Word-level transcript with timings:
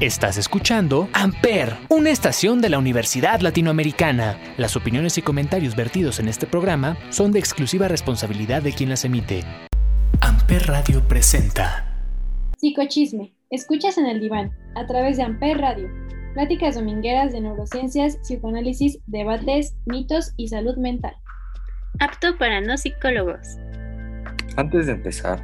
Estás 0.00 0.38
escuchando 0.38 1.10
Amper, 1.12 1.76
una 1.90 2.08
estación 2.08 2.62
de 2.62 2.70
la 2.70 2.78
Universidad 2.78 3.40
Latinoamericana. 3.40 4.38
Las 4.56 4.74
opiniones 4.74 5.18
y 5.18 5.22
comentarios 5.22 5.76
vertidos 5.76 6.20
en 6.20 6.28
este 6.28 6.46
programa 6.46 6.96
son 7.10 7.32
de 7.32 7.38
exclusiva 7.38 7.86
responsabilidad 7.86 8.62
de 8.62 8.72
quien 8.72 8.88
las 8.88 9.04
emite. 9.04 9.44
Amper 10.22 10.68
Radio 10.68 11.06
presenta 11.06 11.84
Psicochisme. 12.56 13.34
Escuchas 13.50 13.98
en 13.98 14.06
el 14.06 14.20
diván, 14.20 14.56
a 14.74 14.86
través 14.86 15.18
de 15.18 15.24
Amper 15.24 15.58
Radio. 15.58 15.90
Pláticas 16.32 16.76
domingueras 16.76 17.34
de 17.34 17.42
neurociencias, 17.42 18.16
psicoanálisis, 18.22 19.00
debates, 19.06 19.76
mitos 19.84 20.32
y 20.38 20.48
salud 20.48 20.78
mental. 20.78 21.12
Apto 21.98 22.38
para 22.38 22.62
no 22.62 22.78
psicólogos. 22.78 23.58
Antes 24.56 24.86
de 24.86 24.92
empezar, 24.92 25.42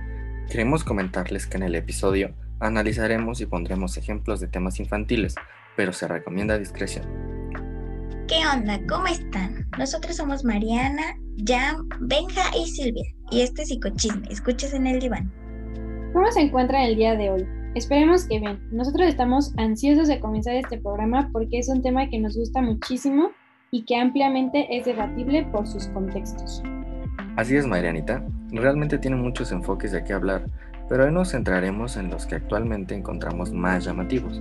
queremos 0.50 0.82
comentarles 0.82 1.46
que 1.46 1.58
en 1.58 1.64
el 1.64 1.74
episodio 1.74 2.34
Analizaremos 2.58 3.40
y 3.42 3.46
pondremos 3.46 3.98
ejemplos 3.98 4.40
de 4.40 4.48
temas 4.48 4.80
infantiles, 4.80 5.34
pero 5.76 5.92
se 5.92 6.08
recomienda 6.08 6.58
discreción. 6.58 7.04
¿Qué 8.28 8.46
onda? 8.52 8.80
¿Cómo 8.88 9.06
están? 9.06 9.66
Nosotros 9.78 10.16
somos 10.16 10.42
Mariana, 10.42 11.16
Jam, 11.44 11.88
Benja 12.00 12.42
y 12.58 12.66
Silvia. 12.66 13.04
Y 13.30 13.42
este 13.42 13.62
es 13.62 13.68
Psicochisme. 13.68 14.26
Escuches 14.30 14.72
en 14.72 14.86
el 14.86 15.00
diván. 15.00 15.30
¿Cómo 16.12 16.32
se 16.32 16.40
encuentran 16.40 16.82
el 16.82 16.96
día 16.96 17.14
de 17.14 17.30
hoy? 17.30 17.46
Esperemos 17.74 18.24
que 18.24 18.40
bien. 18.40 18.58
Nosotros 18.72 19.06
estamos 19.06 19.52
ansiosos 19.58 20.08
de 20.08 20.18
comenzar 20.18 20.54
este 20.54 20.78
programa 20.78 21.28
porque 21.32 21.58
es 21.58 21.68
un 21.68 21.82
tema 21.82 22.08
que 22.08 22.18
nos 22.18 22.36
gusta 22.36 22.62
muchísimo 22.62 23.32
y 23.70 23.84
que 23.84 23.96
ampliamente 23.96 24.66
es 24.74 24.86
debatible 24.86 25.44
por 25.52 25.66
sus 25.66 25.86
contextos. 25.88 26.62
Así 27.36 27.54
es, 27.54 27.66
Marianita. 27.66 28.24
Realmente 28.50 28.96
tiene 28.96 29.18
muchos 29.18 29.52
enfoques 29.52 29.92
de 29.92 30.02
qué 30.02 30.14
hablar, 30.14 30.46
pero 30.88 31.04
hoy 31.04 31.12
nos 31.12 31.32
centraremos 31.32 31.96
en 31.96 32.10
los 32.10 32.26
que 32.26 32.36
actualmente 32.36 32.94
encontramos 32.94 33.52
más 33.52 33.84
llamativos. 33.84 34.40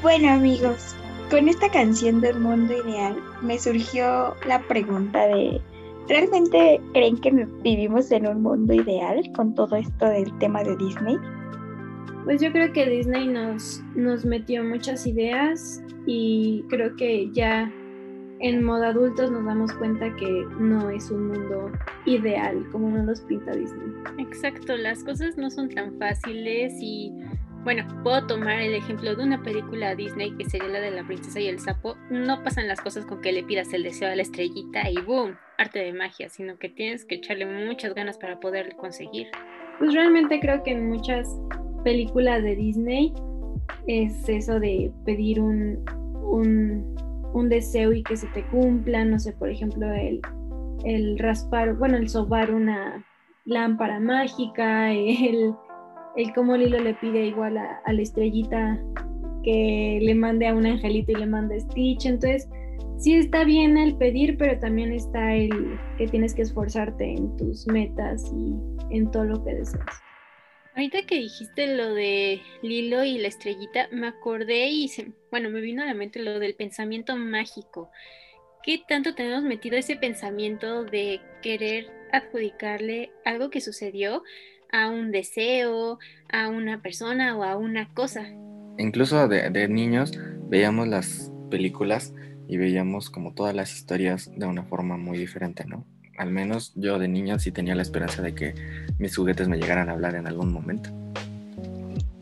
Bueno 0.02 0.30
amigos, 0.30 0.96
con 1.30 1.50
esta 1.50 1.70
canción 1.70 2.22
del 2.22 2.40
mundo 2.40 2.74
ideal 2.74 3.16
me 3.42 3.58
surgió 3.60 4.36
la 4.48 4.60
pregunta 4.68 5.28
de, 5.28 5.62
¿realmente 6.08 6.80
creen 6.94 7.18
que 7.18 7.32
vivimos 7.64 8.12
en 8.12 8.28
un 8.28 8.42
mundo 8.42 8.74
ideal 8.74 9.22
con 9.36 9.54
todo 9.54 9.76
esto 9.76 10.06
del 10.06 10.32
tema 10.40 10.64
de 10.64 10.76
Disney? 10.78 11.18
Pues 12.24 12.42
yo 12.42 12.52
creo 12.52 12.72
que 12.74 12.90
Disney 12.90 13.28
nos, 13.28 13.84
nos 13.96 14.26
metió 14.26 14.64
muchas 14.64 15.06
ideas 15.06 15.84
y 16.06 16.64
creo 16.70 16.96
que 16.96 17.30
ya 17.32 17.72
en 18.40 18.64
modo 18.64 18.86
adultos 18.86 19.32
nos 19.32 19.46
damos 19.46 19.72
cuenta 19.74 20.16
que 20.16 20.46
no 20.60 20.90
es 20.90 21.10
un 21.10 21.28
mundo 21.28 21.72
ideal 22.06 22.66
como 22.72 22.90
nos 22.90 23.06
los 23.06 23.22
pinta 23.22 23.52
Disney. 23.52 23.94
Exacto, 24.18 24.76
las 24.78 25.04
cosas 25.04 25.38
no 25.38 25.50
son 25.50 25.70
tan 25.70 25.98
fáciles 25.98 26.74
y 26.80 27.14
bueno, 27.66 27.84
puedo 28.04 28.28
tomar 28.28 28.62
el 28.62 28.76
ejemplo 28.76 29.16
de 29.16 29.24
una 29.24 29.42
película 29.42 29.96
Disney 29.96 30.38
que 30.38 30.46
sería 30.46 30.70
la 30.70 30.80
de 30.80 30.92
la 30.92 31.04
princesa 31.04 31.40
y 31.40 31.48
el 31.48 31.60
sapo. 31.60 31.98
No 32.12 32.44
pasan 32.44 32.68
las 32.68 32.80
cosas 32.80 33.08
con 33.08 33.22
que 33.22 33.32
le 33.32 33.44
pidas 33.44 33.74
el 33.74 33.82
deseo 33.82 34.12
a 34.12 34.16
la 34.16 34.22
estrellita 34.22 34.88
y 34.88 35.02
boom, 35.02 35.36
arte 35.58 35.80
de 35.80 35.92
magia, 35.92 36.30
sino 36.30 36.60
que 36.60 36.70
tienes 36.70 37.06
que 37.06 37.16
echarle 37.16 37.48
muchas 37.48 37.96
ganas 37.96 38.20
para 38.20 38.40
poder 38.40 38.76
conseguir. 38.76 39.30
Pues 39.80 39.96
realmente 39.96 40.40
creo 40.40 40.62
que 40.62 40.74
en 40.74 40.88
muchas 40.90 41.28
películas 41.84 42.44
de 42.44 42.56
Disney 42.56 43.12
es 43.88 44.30
eso 44.30 44.60
de 44.60 44.92
pedir 45.04 45.42
un, 45.42 45.84
un, 47.34 47.50
deseo 47.50 47.94
y 47.94 48.04
que 48.04 48.16
se 48.16 48.28
te 48.28 48.46
cumpla, 48.46 49.06
no 49.06 49.18
sé, 49.18 49.34
por 49.34 49.50
ejemplo, 49.50 49.92
el, 49.92 50.22
el 50.84 51.18
raspar, 51.18 51.74
bueno, 51.76 51.98
el 51.98 52.10
sobar 52.10 52.54
una 52.54 53.04
lámpara 53.44 54.00
mágica, 54.00 54.92
el 54.94 55.56
el 56.16 56.34
cómo 56.34 56.56
Lilo 56.56 56.80
le 56.80 56.94
pide 56.96 57.26
igual 57.26 57.58
a, 57.58 57.82
la 57.92 58.02
estrellita 58.02 58.80
que 59.44 60.00
le 60.02 60.16
mande 60.16 60.48
a 60.48 60.56
un 60.56 60.66
angelito 60.66 61.12
y 61.12 61.16
le 61.16 61.26
mande 61.26 61.60
Stitch. 61.60 62.06
Entonces, 62.06 62.48
sí 62.98 63.16
está 63.16 63.44
bien 63.44 63.78
el 63.78 63.96
pedir, 63.98 64.38
pero 64.38 64.58
también 64.60 64.92
está 64.92 65.36
el 65.36 65.78
que 65.98 66.08
tienes 66.08 66.34
que 66.34 66.44
esforzarte 66.44 67.04
en 67.12 67.36
tus 67.38 67.68
metas 67.68 68.32
y 68.34 68.96
en 68.96 69.12
todo 69.12 69.26
lo 69.26 69.44
que 69.44 69.56
deseas. 69.56 70.02
Ahorita 70.76 71.06
que 71.06 71.16
dijiste 71.16 71.76
lo 71.76 71.94
de 71.94 72.42
Lilo 72.62 73.04
y 73.04 73.18
la 73.18 73.30
estrellita, 73.30 73.88
me 73.92 74.08
acordé 74.08 74.70
y 74.70 74.92
bueno, 75.32 75.50
me 75.50 75.62
vino 75.62 75.84
a 75.84 75.86
la 75.86 75.94
mente 75.94 76.22
lo 76.22 76.40
del 76.40 76.56
pensamiento 76.56 77.16
mágico. 77.16 77.90
¿Qué 78.62 78.82
tanto 78.86 79.16
tenemos 79.16 79.44
metido 79.44 79.78
ese 79.78 79.96
pensamiento 79.96 80.84
de 80.84 81.22
querer 81.42 81.88
adjudicarle 82.12 83.12
algo 83.24 83.50
que 83.50 83.62
sucedió 83.62 84.24
a 84.76 84.90
un 84.90 85.12
deseo, 85.12 86.00
a 86.30 86.50
una 86.50 86.82
persona 86.82 87.38
o 87.38 87.44
a 87.44 87.56
una 87.56 87.88
cosa? 87.94 88.28
Incluso 88.78 89.28
de, 89.28 89.50
de 89.50 89.68
niños 89.68 90.12
veíamos 90.50 90.88
las 90.88 91.32
películas 91.50 92.14
y 92.48 92.58
veíamos 92.58 93.10
como 93.10 93.34
todas 93.34 93.56
las 93.56 93.74
historias 93.74 94.32
de 94.36 94.46
una 94.46 94.64
forma 94.64 94.98
muy 94.98 95.18
diferente, 95.18 95.66
¿no? 95.66 95.86
Al 96.18 96.32
menos 96.32 96.74
yo 96.76 97.00
de 97.00 97.08
niño 97.08 97.40
sí 97.40 97.52
tenía 97.52 97.76
la 97.76 97.82
esperanza 97.82 98.22
de 98.22 98.34
que 98.34 98.56
mis 99.00 99.16
juguetes 99.16 99.48
me 99.48 99.58
llegaran 99.58 99.90
a 99.90 99.94
hablar 99.94 100.16
en 100.16 100.28
algún 100.28 100.52
momento. 100.52 100.90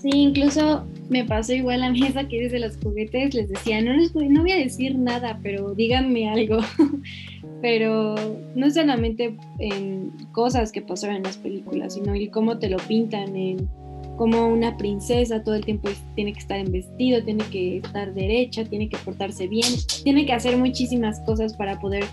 Sí, 0.03 0.09
incluso 0.11 0.83
me 1.07 1.23
pasó 1.23 1.53
igual 1.53 1.81
a 1.81 1.89
mí 1.89 2.03
esa 2.05 2.27
que 2.27 2.41
desde 2.41 2.59
los 2.59 2.75
juguetes 2.75 3.33
les 3.33 3.47
decía, 3.47 3.81
no 3.81 3.93
les 3.93 4.11
voy, 4.11 4.27
no 4.27 4.41
voy 4.41 4.51
a 4.51 4.57
decir 4.57 4.97
nada, 4.97 5.39
pero 5.41 5.73
díganme 5.75 6.29
algo. 6.29 6.57
pero 7.61 8.15
no 8.53 8.69
solamente 8.69 9.37
en 9.59 10.11
cosas 10.33 10.73
que 10.73 10.81
pasaron 10.81 11.15
en 11.15 11.23
las 11.23 11.37
películas, 11.37 11.93
sino 11.93 12.13
en 12.13 12.29
cómo 12.31 12.59
te 12.59 12.69
lo 12.69 12.75
pintan, 12.79 13.33
en 13.37 13.69
cómo 14.17 14.47
una 14.47 14.75
princesa 14.75 15.41
todo 15.41 15.55
el 15.55 15.63
tiempo 15.63 15.87
tiene 16.15 16.33
que 16.33 16.39
estar 16.39 16.59
en 16.59 16.73
vestido, 16.73 17.23
tiene 17.23 17.45
que 17.45 17.77
estar 17.77 18.13
derecha, 18.13 18.65
tiene 18.65 18.89
que 18.89 18.97
portarse 18.97 19.47
bien, 19.47 19.69
tiene 20.03 20.25
que 20.25 20.33
hacer 20.33 20.57
muchísimas 20.57 21.21
cosas 21.21 21.53
para 21.53 21.79
poder 21.79 22.03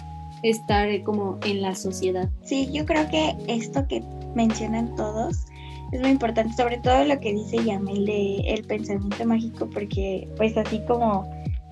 estar 0.44 1.02
como 1.02 1.40
en 1.44 1.60
la 1.60 1.74
sociedad. 1.74 2.30
Sí, 2.44 2.68
yo 2.72 2.86
creo 2.86 3.10
que 3.10 3.34
esto 3.48 3.84
que 3.88 4.00
mencionan 4.36 4.94
todos 4.94 5.49
es 5.92 6.00
muy 6.00 6.10
importante, 6.10 6.52
sobre 6.54 6.78
todo 6.78 7.04
lo 7.04 7.18
que 7.20 7.32
dice 7.32 7.64
Yamel 7.64 8.06
de 8.06 8.36
el 8.46 8.64
pensamiento 8.64 9.24
mágico, 9.24 9.68
porque 9.68 10.28
pues 10.36 10.56
así 10.56 10.80
como 10.86 11.28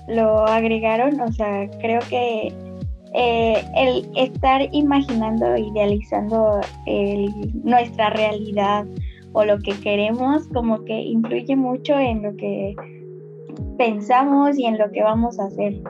lo 0.09 0.47
agregaron, 0.47 1.21
o 1.21 1.33
sea, 1.33 1.69
creo 1.81 2.01
que 2.09 2.53
eh, 3.15 3.65
el 3.77 4.11
estar 4.17 4.69
imaginando, 4.73 5.57
idealizando 5.57 6.61
nuestra 7.65 8.11
realidad 8.11 8.87
o 9.33 9.45
lo 9.45 9.59
que 9.59 9.73
queremos, 9.81 10.49
como 10.49 10.85
que 10.85 11.01
influye 11.01 11.55
mucho 11.55 11.99
en 11.99 12.23
lo 12.23 12.37
que 12.37 12.75
pensamos 13.77 14.59
y 14.59 14.67
en 14.67 14.79
lo 14.79 14.91
que 14.91 15.03
vamos 15.03 15.39
a 15.39 15.45
hacer. 15.45 15.81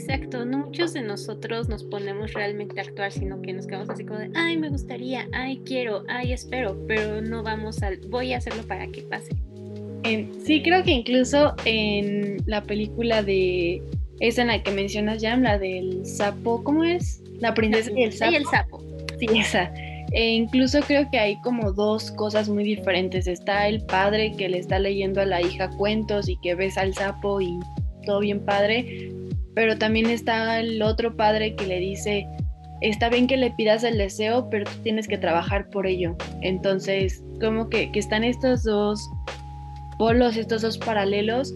Exacto, 0.00 0.46
no 0.46 0.58
muchos 0.58 0.94
de 0.94 1.02
nosotros 1.02 1.68
nos 1.68 1.84
ponemos 1.84 2.32
realmente 2.32 2.80
a 2.80 2.84
actuar, 2.84 3.12
sino 3.12 3.42
que 3.42 3.52
nos 3.52 3.66
quedamos 3.66 3.90
así 3.90 4.04
como 4.04 4.18
de, 4.18 4.30
ay, 4.34 4.56
me 4.56 4.70
gustaría, 4.70 5.28
ay, 5.32 5.60
quiero, 5.66 6.04
ay, 6.08 6.32
espero, 6.32 6.76
pero 6.88 7.20
no 7.20 7.42
vamos 7.42 7.82
al, 7.82 7.98
voy 8.08 8.32
a 8.32 8.38
hacerlo 8.38 8.62
para 8.66 8.86
que 8.86 9.02
pase. 9.02 9.36
sí, 10.44 10.62
creo 10.62 10.82
que 10.82 10.92
incluso 10.92 11.54
en 11.66 12.38
la 12.46 12.62
película 12.62 13.22
de, 13.22 13.82
esa 14.20 14.42
en 14.42 14.48
la 14.48 14.62
que 14.62 14.70
mencionas, 14.70 15.22
Jam, 15.22 15.42
la 15.42 15.58
del 15.58 16.06
sapo, 16.06 16.64
¿cómo 16.64 16.84
es? 16.84 17.22
La 17.38 17.52
princesa 17.52 17.90
y 17.94 18.04
el 18.04 18.12
sapo. 18.12 18.32
Y 18.32 18.36
el 18.36 18.44
sapo. 18.46 18.84
Sí, 19.18 19.26
esa. 19.34 19.72
E 20.12 20.30
incluso 20.30 20.80
creo 20.80 21.08
que 21.10 21.18
hay 21.18 21.40
como 21.42 21.72
dos 21.72 22.10
cosas 22.12 22.48
muy 22.48 22.64
diferentes. 22.64 23.26
Está 23.26 23.68
el 23.68 23.84
padre 23.84 24.32
que 24.36 24.48
le 24.48 24.58
está 24.58 24.78
leyendo 24.78 25.20
a 25.20 25.26
la 25.26 25.40
hija 25.40 25.70
cuentos 25.70 26.28
y 26.28 26.36
que 26.38 26.54
ves 26.54 26.76
al 26.78 26.94
sapo 26.94 27.40
y 27.40 27.58
todo 28.04 28.20
bien 28.20 28.44
padre, 28.44 29.12
pero 29.54 29.76
también 29.78 30.06
está 30.06 30.60
el 30.60 30.80
otro 30.82 31.16
padre 31.16 31.54
que 31.56 31.66
le 31.66 31.80
dice, 31.80 32.26
está 32.80 33.08
bien 33.08 33.26
que 33.26 33.36
le 33.36 33.50
pidas 33.50 33.84
el 33.84 33.98
deseo, 33.98 34.48
pero 34.50 34.64
tú 34.64 34.76
tienes 34.82 35.08
que 35.08 35.18
trabajar 35.18 35.68
por 35.70 35.86
ello. 35.86 36.16
Entonces, 36.40 37.22
como 37.40 37.68
que, 37.68 37.90
están 37.94 38.24
estos 38.24 38.62
dos 38.62 39.08
polos, 39.98 40.36
estos 40.36 40.62
dos 40.62 40.78
paralelos, 40.78 41.54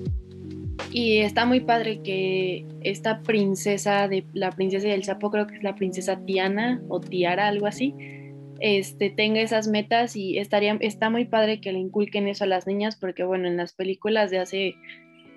y 0.90 1.18
está 1.18 1.44
muy 1.44 1.60
padre 1.60 2.00
que 2.02 2.66
esta 2.82 3.20
princesa 3.22 4.06
de 4.06 4.24
la 4.32 4.50
princesa 4.50 4.88
del 4.88 5.02
sapo, 5.02 5.30
creo 5.30 5.46
que 5.46 5.56
es 5.56 5.62
la 5.62 5.74
princesa 5.74 6.24
Tiana 6.24 6.80
o 6.88 7.00
Tiara, 7.00 7.48
algo 7.48 7.66
así, 7.66 7.94
este, 8.60 9.10
tenga 9.10 9.40
esas 9.40 9.66
metas 9.66 10.14
y 10.14 10.38
estaría, 10.38 10.76
está 10.80 11.10
muy 11.10 11.24
padre 11.24 11.60
que 11.60 11.72
le 11.72 11.80
inculquen 11.80 12.28
eso 12.28 12.44
a 12.44 12.46
las 12.46 12.66
niñas, 12.66 12.96
porque 12.96 13.24
bueno, 13.24 13.48
en 13.48 13.56
las 13.56 13.72
películas 13.72 14.30
de 14.30 14.38
hace 14.38 14.74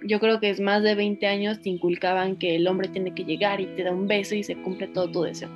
yo 0.07 0.19
creo 0.19 0.39
que 0.39 0.49
es 0.49 0.59
más 0.59 0.83
de 0.83 0.95
20 0.95 1.25
años 1.27 1.61
te 1.61 1.69
inculcaban 1.69 2.37
que 2.37 2.55
el 2.55 2.67
hombre 2.67 2.87
tiene 2.87 3.13
que 3.13 3.23
llegar 3.23 3.61
y 3.61 3.65
te 3.67 3.83
da 3.83 3.91
un 3.91 4.07
beso 4.07 4.35
y 4.35 4.43
se 4.43 4.55
cumple 4.55 4.87
todo 4.87 5.09
tu 5.11 5.21
deseo. 5.23 5.49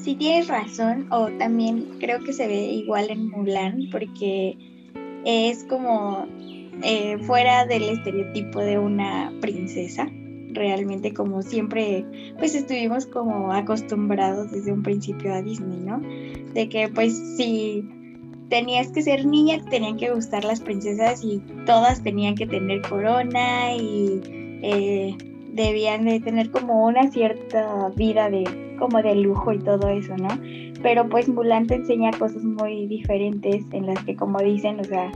Sí 0.00 0.16
tienes 0.16 0.48
razón, 0.48 1.06
o 1.12 1.28
también 1.38 1.86
creo 2.00 2.20
que 2.20 2.32
se 2.32 2.48
ve 2.48 2.56
igual 2.56 3.08
en 3.10 3.28
Mulan, 3.28 3.88
porque 3.92 4.56
es 5.24 5.64
como 5.64 6.26
eh, 6.82 7.18
fuera 7.18 7.66
del 7.66 7.84
estereotipo 7.84 8.60
de 8.60 8.78
una 8.78 9.32
princesa, 9.40 10.08
realmente 10.52 11.12
como 11.12 11.42
siempre, 11.42 12.04
pues 12.38 12.54
estuvimos 12.54 13.06
como 13.06 13.52
acostumbrados 13.52 14.50
desde 14.50 14.72
un 14.72 14.82
principio 14.82 15.32
a 15.32 15.42
Disney, 15.42 15.78
¿no? 15.78 16.00
De 16.52 16.68
que 16.68 16.88
pues 16.88 17.16
si 17.36 17.84
tenías 18.48 18.88
que 18.88 19.02
ser 19.02 19.26
niña, 19.26 19.60
tenían 19.70 19.96
que 19.96 20.10
gustar 20.10 20.44
las 20.44 20.60
princesas 20.60 21.24
y 21.24 21.38
todas 21.64 22.02
tenían 22.02 22.34
que 22.34 22.46
tener 22.46 22.82
corona 22.82 23.74
y 23.74 24.20
eh, 24.62 25.16
debían 25.52 26.04
de 26.04 26.20
tener 26.20 26.50
como 26.50 26.86
una 26.86 27.10
cierta 27.10 27.90
vida 27.96 28.30
de 28.30 28.44
como 28.78 29.02
de 29.02 29.14
lujo 29.14 29.52
y 29.52 29.58
todo 29.58 29.88
eso, 29.88 30.14
¿no? 30.16 30.28
Pero 30.82 31.08
pues 31.08 31.28
Mulan 31.28 31.66
te 31.66 31.76
enseña 31.76 32.10
cosas 32.12 32.44
muy 32.44 32.86
diferentes 32.86 33.64
en 33.72 33.86
las 33.86 33.98
que 34.04 34.14
como 34.14 34.38
dicen, 34.40 34.78
o 34.80 34.84
sea, 34.84 35.10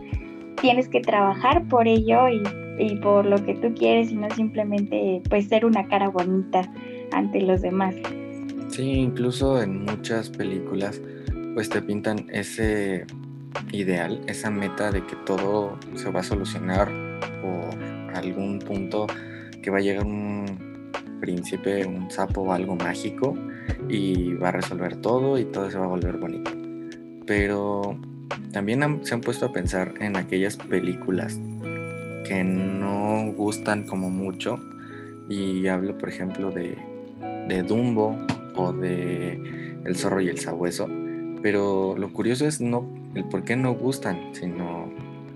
tienes 0.60 0.88
que 0.88 1.00
trabajar 1.00 1.68
por 1.68 1.86
ello 1.86 2.28
y, 2.28 2.42
y 2.78 2.96
por 2.96 3.26
lo 3.26 3.36
que 3.44 3.54
tú 3.54 3.74
quieres 3.74 4.10
y 4.10 4.14
no 4.14 4.30
simplemente 4.30 5.22
pues 5.28 5.46
ser 5.48 5.66
una 5.66 5.86
cara 5.88 6.08
bonita 6.08 6.62
ante 7.12 7.42
los 7.42 7.60
demás. 7.60 7.94
Sí, 8.68 8.92
incluso 8.92 9.60
en 9.60 9.84
muchas 9.84 10.30
películas 10.30 11.00
pues 11.54 11.68
te 11.68 11.82
pintan 11.82 12.26
ese 12.32 13.04
ideal, 13.72 14.20
esa 14.26 14.50
meta 14.50 14.90
de 14.90 15.04
que 15.06 15.16
todo 15.16 15.78
se 15.94 16.10
va 16.10 16.20
a 16.20 16.22
solucionar 16.22 16.90
por 17.42 18.16
algún 18.16 18.58
punto 18.58 19.06
que 19.62 19.70
va 19.70 19.78
a 19.78 19.80
llegar 19.80 20.04
un 20.04 20.46
príncipe, 21.20 21.84
un 21.86 22.10
sapo 22.10 22.42
o 22.42 22.52
algo 22.52 22.76
mágico 22.76 23.36
y 23.88 24.34
va 24.34 24.48
a 24.48 24.52
resolver 24.52 24.96
todo 24.96 25.38
y 25.38 25.44
todo 25.44 25.70
se 25.70 25.78
va 25.78 25.84
a 25.84 25.88
volver 25.88 26.16
bonito. 26.16 26.50
Pero 27.26 27.98
también 28.52 29.00
se 29.04 29.14
han 29.14 29.20
puesto 29.20 29.46
a 29.46 29.52
pensar 29.52 29.94
en 30.00 30.16
aquellas 30.16 30.56
películas 30.56 31.38
que 32.26 32.42
no 32.44 33.32
gustan 33.36 33.84
como 33.84 34.10
mucho 34.10 34.58
y 35.28 35.66
hablo 35.68 35.96
por 35.98 36.08
ejemplo 36.08 36.50
de, 36.50 36.76
de 37.48 37.62
Dumbo 37.62 38.16
o 38.56 38.72
de 38.72 39.78
El 39.84 39.96
zorro 39.96 40.20
y 40.20 40.28
el 40.28 40.38
sabueso 40.38 40.88
pero 41.42 41.96
lo 41.96 42.12
curioso 42.12 42.46
es 42.46 42.60
no 42.60 42.99
el 43.14 43.24
por 43.24 43.44
qué 43.44 43.56
no 43.56 43.74
gustan, 43.74 44.30
sino 44.32 44.90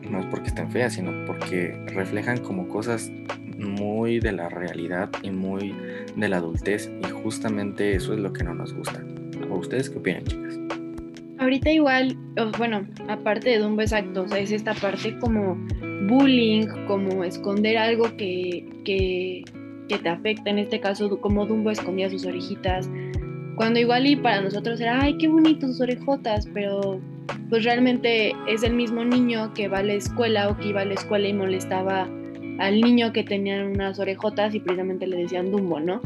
no 0.08 0.20
es 0.20 0.26
porque 0.26 0.48
estén 0.48 0.70
feas, 0.70 0.94
sino 0.94 1.12
porque 1.26 1.76
reflejan 1.86 2.38
como 2.38 2.68
cosas 2.68 3.10
muy 3.58 4.20
de 4.20 4.32
la 4.32 4.48
realidad 4.48 5.10
y 5.22 5.30
muy 5.30 5.74
de 6.16 6.28
la 6.28 6.38
adultez 6.38 6.90
y 7.02 7.10
justamente 7.10 7.94
eso 7.94 8.12
es 8.12 8.20
lo 8.20 8.32
que 8.32 8.44
no 8.44 8.54
nos 8.54 8.74
gusta. 8.74 9.02
¿O 9.50 9.58
ustedes 9.58 9.90
qué 9.90 9.98
opinan, 9.98 10.24
chicas? 10.24 10.58
Ahorita 11.38 11.70
igual, 11.70 12.16
bueno, 12.58 12.86
aparte 13.08 13.50
de 13.50 13.58
Dumbo 13.58 13.82
exacto, 13.82 14.22
o 14.22 14.28
sea, 14.28 14.38
es 14.38 14.52
esta 14.52 14.72
parte 14.74 15.18
como 15.18 15.56
bullying, 16.08 16.66
como 16.86 17.24
esconder 17.24 17.76
algo 17.76 18.04
que, 18.16 18.64
que, 18.84 19.44
que 19.88 19.98
te 19.98 20.08
afecta, 20.08 20.50
en 20.50 20.58
este 20.58 20.80
caso 20.80 21.20
como 21.20 21.44
Dumbo 21.44 21.70
escondía 21.70 22.08
sus 22.08 22.24
orejitas, 22.24 22.88
cuando 23.56 23.78
igual 23.78 24.06
y 24.06 24.16
para 24.16 24.40
nosotros 24.40 24.80
era, 24.80 25.00
ay, 25.02 25.16
qué 25.18 25.28
bonitos 25.28 25.70
sus 25.72 25.80
orejotas, 25.80 26.48
pero 26.52 27.00
pues 27.50 27.64
realmente 27.64 28.32
es 28.48 28.62
el 28.62 28.74
mismo 28.74 29.04
niño 29.04 29.52
que 29.54 29.68
va 29.68 29.78
a 29.78 29.82
la 29.82 29.94
escuela 29.94 30.48
o 30.48 30.56
que 30.56 30.68
iba 30.68 30.82
a 30.82 30.84
la 30.84 30.94
escuela 30.94 31.28
y 31.28 31.32
molestaba 31.32 32.08
al 32.58 32.80
niño 32.80 33.12
que 33.12 33.24
tenía 33.24 33.64
unas 33.64 33.98
orejotas 33.98 34.54
y 34.54 34.60
precisamente 34.60 35.06
le 35.06 35.16
decían 35.18 35.50
Dumbo, 35.50 35.80
¿no? 35.80 36.00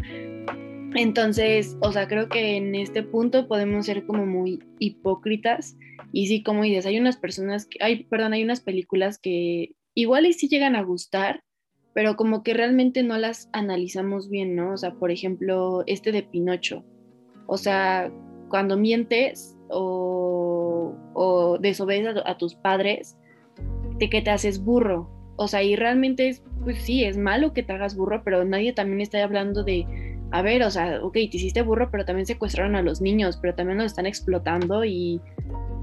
Entonces, 0.95 1.77
o 1.81 1.93
sea, 1.93 2.09
creo 2.09 2.29
que 2.29 2.57
en 2.57 2.75
este 2.75 3.03
punto 3.03 3.47
podemos 3.47 3.87
ser 3.87 4.07
como 4.07 4.25
muy 4.25 4.61
hipócritas 4.79 5.77
y 6.13 6.27
sí, 6.27 6.43
como 6.43 6.63
dices, 6.63 6.87
hay 6.87 6.99
unas 6.99 7.19
personas, 7.19 7.67
que, 7.67 7.79
hay, 7.83 8.05
perdón, 8.05 8.33
hay 8.33 8.43
unas 8.43 8.61
películas 8.61 9.19
que 9.19 9.75
igual 9.95 10.27
y 10.27 10.33
sí 10.33 10.49
llegan 10.49 10.77
a 10.77 10.83
gustar, 10.83 11.43
pero 11.93 12.17
como 12.17 12.43
que 12.43 12.55
realmente 12.55 13.03
no 13.03 13.19
las 13.19 13.51
analizamos 13.53 14.31
bien, 14.31 14.57
¿no? 14.57 14.73
O 14.73 14.77
sea, 14.77 14.95
por 14.95 15.11
ejemplo, 15.11 15.83
este 15.87 16.13
de 16.13 16.23
Pinocho, 16.23 16.85
o 17.47 17.59
sea, 17.59 18.11
cuando 18.49 18.77
mientes 18.77 19.57
o, 19.69 20.58
o 21.15 21.59
desobedeces 21.59 22.23
a, 22.25 22.37
tus 22.37 22.55
padres, 22.55 23.17
de 23.99 24.09
que 24.09 24.23
te 24.23 24.31
haces 24.31 24.63
burro. 24.63 25.11
O 25.37 25.49
sea, 25.49 25.63
y 25.63 25.77
realmente 25.77 26.29
es, 26.29 26.43
pues 26.65 26.79
sí, 26.83 27.05
es 27.05 27.17
malo 27.17 27.53
que 27.53 27.63
te 27.63 27.73
hagas 27.73 27.97
burro, 27.97 28.23
pero 28.25 28.45
nadie 28.45 28.73
también 28.73 29.01
está 29.01 29.23
hablando 29.23 29.63
de, 29.63 29.87
a 30.31 30.43
ver, 30.43 30.63
o 30.63 30.71
sea, 30.71 31.01
ok, 31.03 31.13
te 31.15 31.37
hiciste 31.37 31.63
burro, 31.63 31.91
pero 31.91 32.05
también 32.05 32.27
secuestraron 32.27 32.77
a 32.77 32.83
los 32.83 33.01
niños, 33.01 33.39
pero 33.41 33.55
también 33.55 33.79
los 33.79 33.87
están 33.87 34.07
explotando 34.07 34.85
y, 34.85 35.21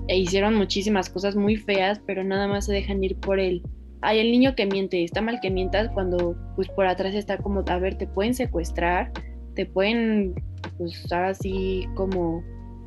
e 0.07 0.17
hicieron 0.17 0.55
muchísimas 0.55 1.09
cosas 1.09 1.35
muy 1.35 1.55
feas, 1.55 2.01
pero 2.05 2.23
nada 2.23 2.47
más 2.47 2.65
se 2.65 2.73
dejan 2.73 3.03
ir 3.03 3.15
por 3.17 3.39
él. 3.39 3.63
Hay 4.01 4.19
el 4.19 4.31
niño 4.31 4.55
que 4.55 4.65
miente, 4.65 5.03
está 5.03 5.21
mal 5.21 5.39
que 5.41 5.49
mientas 5.49 5.89
cuando 5.93 6.35
pues 6.55 6.69
por 6.69 6.85
atrás 6.85 7.15
está 7.15 7.37
como, 7.37 7.63
a 7.67 7.79
ver, 7.79 7.97
te 7.97 8.05
pueden 8.05 8.35
secuestrar, 8.35 9.11
te 9.55 9.65
pueden, 9.65 10.35
pues 10.77 11.11
ahora 11.11 11.33
sí 11.33 11.87
como 11.95 12.43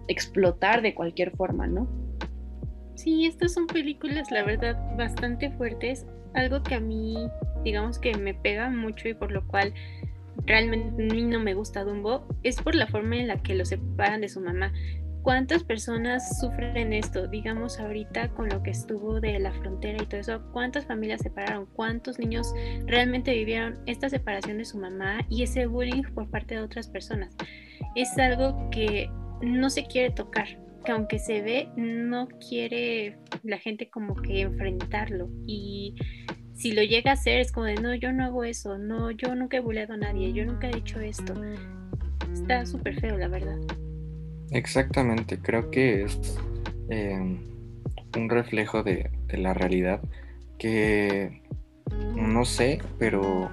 explotar 0.06 0.80
de 0.80 0.94
cualquier 0.94 1.32
forma, 1.32 1.66
¿no? 1.66 1.88
Sí, 2.98 3.26
estas 3.26 3.52
son 3.52 3.68
películas, 3.68 4.32
la 4.32 4.42
verdad, 4.42 4.76
bastante 4.96 5.52
fuertes. 5.52 6.04
Algo 6.34 6.64
que 6.64 6.74
a 6.74 6.80
mí, 6.80 7.16
digamos 7.62 7.96
que 8.00 8.12
me 8.16 8.34
pega 8.34 8.70
mucho 8.70 9.08
y 9.08 9.14
por 9.14 9.30
lo 9.30 9.46
cual 9.46 9.72
realmente 10.46 11.04
a 11.04 11.14
mí 11.14 11.22
no 11.22 11.38
me 11.38 11.54
gusta 11.54 11.84
Dumbo 11.84 12.26
es 12.42 12.60
por 12.60 12.74
la 12.74 12.88
forma 12.88 13.14
en 13.14 13.28
la 13.28 13.40
que 13.40 13.54
lo 13.54 13.64
separan 13.64 14.22
de 14.22 14.28
su 14.28 14.40
mamá. 14.40 14.72
¿Cuántas 15.22 15.62
personas 15.62 16.40
sufren 16.40 16.92
esto? 16.92 17.28
Digamos 17.28 17.78
ahorita 17.78 18.30
con 18.30 18.48
lo 18.48 18.64
que 18.64 18.72
estuvo 18.72 19.20
de 19.20 19.38
la 19.38 19.52
frontera 19.52 20.02
y 20.02 20.06
todo 20.06 20.20
eso, 20.20 20.42
¿cuántas 20.52 20.84
familias 20.84 21.20
separaron? 21.20 21.66
¿Cuántos 21.74 22.18
niños 22.18 22.52
realmente 22.86 23.32
vivieron 23.32 23.78
esta 23.86 24.08
separación 24.08 24.58
de 24.58 24.64
su 24.64 24.76
mamá 24.76 25.20
y 25.28 25.44
ese 25.44 25.66
bullying 25.66 26.02
por 26.14 26.28
parte 26.30 26.56
de 26.56 26.62
otras 26.62 26.88
personas? 26.88 27.36
Es 27.94 28.18
algo 28.18 28.68
que 28.70 29.08
no 29.40 29.70
se 29.70 29.86
quiere 29.86 30.10
tocar, 30.10 30.48
que 30.88 30.92
aunque 30.92 31.18
se 31.18 31.42
ve, 31.42 31.68
no 31.76 32.28
quiere 32.48 33.18
la 33.42 33.58
gente 33.58 33.90
como 33.90 34.14
que 34.14 34.40
enfrentarlo 34.40 35.28
y 35.46 35.94
si 36.54 36.72
lo 36.72 36.82
llega 36.82 37.10
a 37.10 37.14
hacer 37.14 37.40
es 37.40 37.52
como 37.52 37.66
de 37.66 37.74
no, 37.74 37.94
yo 37.94 38.10
no 38.10 38.24
hago 38.24 38.42
eso, 38.42 38.78
no, 38.78 39.10
yo 39.10 39.34
nunca 39.34 39.58
he 39.58 39.60
bulleado 39.60 39.92
a 39.92 39.96
nadie, 39.98 40.32
yo 40.32 40.46
nunca 40.46 40.70
he 40.70 40.76
dicho 40.76 40.98
esto. 40.98 41.34
Está 42.32 42.64
súper 42.64 42.98
feo, 43.00 43.18
la 43.18 43.28
verdad. 43.28 43.58
Exactamente, 44.50 45.38
creo 45.38 45.70
que 45.70 46.04
es 46.04 46.38
em, 46.88 47.38
un 48.16 48.30
reflejo 48.30 48.82
de, 48.82 49.10
la 49.28 49.52
realidad 49.52 50.00
que 50.58 51.42
no 52.16 52.46
sé, 52.46 52.80
pero 52.98 53.50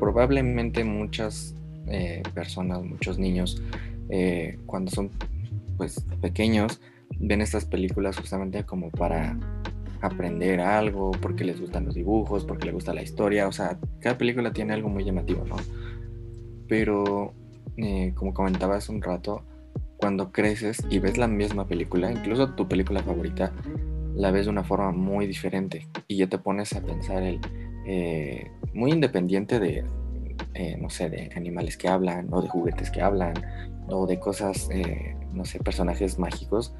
probablemente 0.00 0.82
muchas 0.82 1.54
eh, 1.86 2.24
personas, 2.34 2.82
muchos 2.82 3.16
niños, 3.16 3.62
eh, 4.08 4.58
cuando 4.66 4.90
son 4.90 5.12
pues 5.80 6.04
pequeños, 6.20 6.78
ven 7.18 7.40
estas 7.40 7.64
películas 7.64 8.18
justamente 8.18 8.64
como 8.64 8.90
para 8.90 9.38
aprender 10.02 10.60
algo, 10.60 11.10
porque 11.22 11.42
les 11.42 11.58
gustan 11.58 11.86
los 11.86 11.94
dibujos, 11.94 12.44
porque 12.44 12.66
les 12.66 12.74
gusta 12.74 12.92
la 12.92 13.00
historia, 13.00 13.48
o 13.48 13.52
sea, 13.52 13.78
cada 14.00 14.18
película 14.18 14.52
tiene 14.52 14.74
algo 14.74 14.90
muy 14.90 15.04
llamativo, 15.04 15.42
¿no? 15.46 15.56
Pero, 16.68 17.32
eh, 17.78 18.12
como 18.14 18.34
comentaba 18.34 18.78
un 18.90 19.00
rato, 19.00 19.42
cuando 19.96 20.32
creces 20.32 20.84
y 20.90 20.98
ves 20.98 21.16
la 21.16 21.28
misma 21.28 21.66
película, 21.66 22.12
incluso 22.12 22.50
tu 22.50 22.68
película 22.68 23.02
favorita, 23.02 23.50
la 24.14 24.30
ves 24.32 24.44
de 24.44 24.50
una 24.50 24.64
forma 24.64 24.92
muy 24.92 25.26
diferente 25.26 25.86
y 26.08 26.18
ya 26.18 26.26
te 26.26 26.36
pones 26.36 26.74
a 26.74 26.82
pensar 26.82 27.22
el, 27.22 27.40
eh, 27.86 28.50
muy 28.74 28.92
independiente 28.92 29.58
de, 29.58 29.82
eh, 30.52 30.76
no 30.78 30.90
sé, 30.90 31.08
de 31.08 31.30
animales 31.34 31.78
que 31.78 31.88
hablan 31.88 32.28
o 32.32 32.42
de 32.42 32.50
juguetes 32.50 32.90
que 32.90 33.00
hablan 33.00 33.32
o 33.90 34.06
de 34.06 34.18
cosas, 34.18 34.68
eh, 34.70 35.16
no 35.32 35.44
sé, 35.44 35.58
personajes 35.60 36.18
mágicos, 36.18 36.74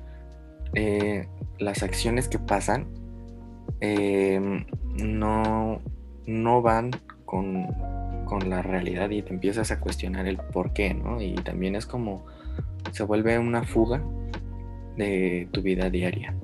las 1.59 1.83
acciones 1.83 2.29
que 2.29 2.39
pasan 2.39 2.87
no, 5.03 5.81
no 6.27 6.63
van 6.63 6.91
con, 7.25 7.67
con 8.25 8.49
la 8.49 8.63
realidad 8.63 9.11
y 9.11 9.23
te 9.23 9.33
empiezas 9.33 9.71
a 9.71 9.81
cuestionar 9.81 10.27
el 10.27 10.37
por 10.37 10.73
qué, 10.73 10.95
¿no? 10.95 11.21
Y 11.21 11.35
también 11.35 11.75
es 11.75 11.87
como 11.87 12.25
se 12.93 13.05
vuelve 13.05 13.39
una 13.39 13.65
fuga 13.65 14.03
de 14.97 15.49
tu 15.53 15.63
vida 15.63 15.91
diaria. 15.91 16.35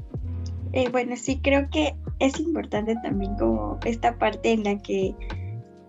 Eh, 0.72 0.88
bueno, 0.90 1.16
sí 1.16 1.40
creo 1.42 1.68
que 1.70 1.94
es 2.18 2.38
importante 2.40 2.96
también 3.02 3.34
como 3.36 3.78
esta 3.84 4.18
parte 4.18 4.52
en 4.52 4.64
la 4.64 4.78
que 4.78 5.14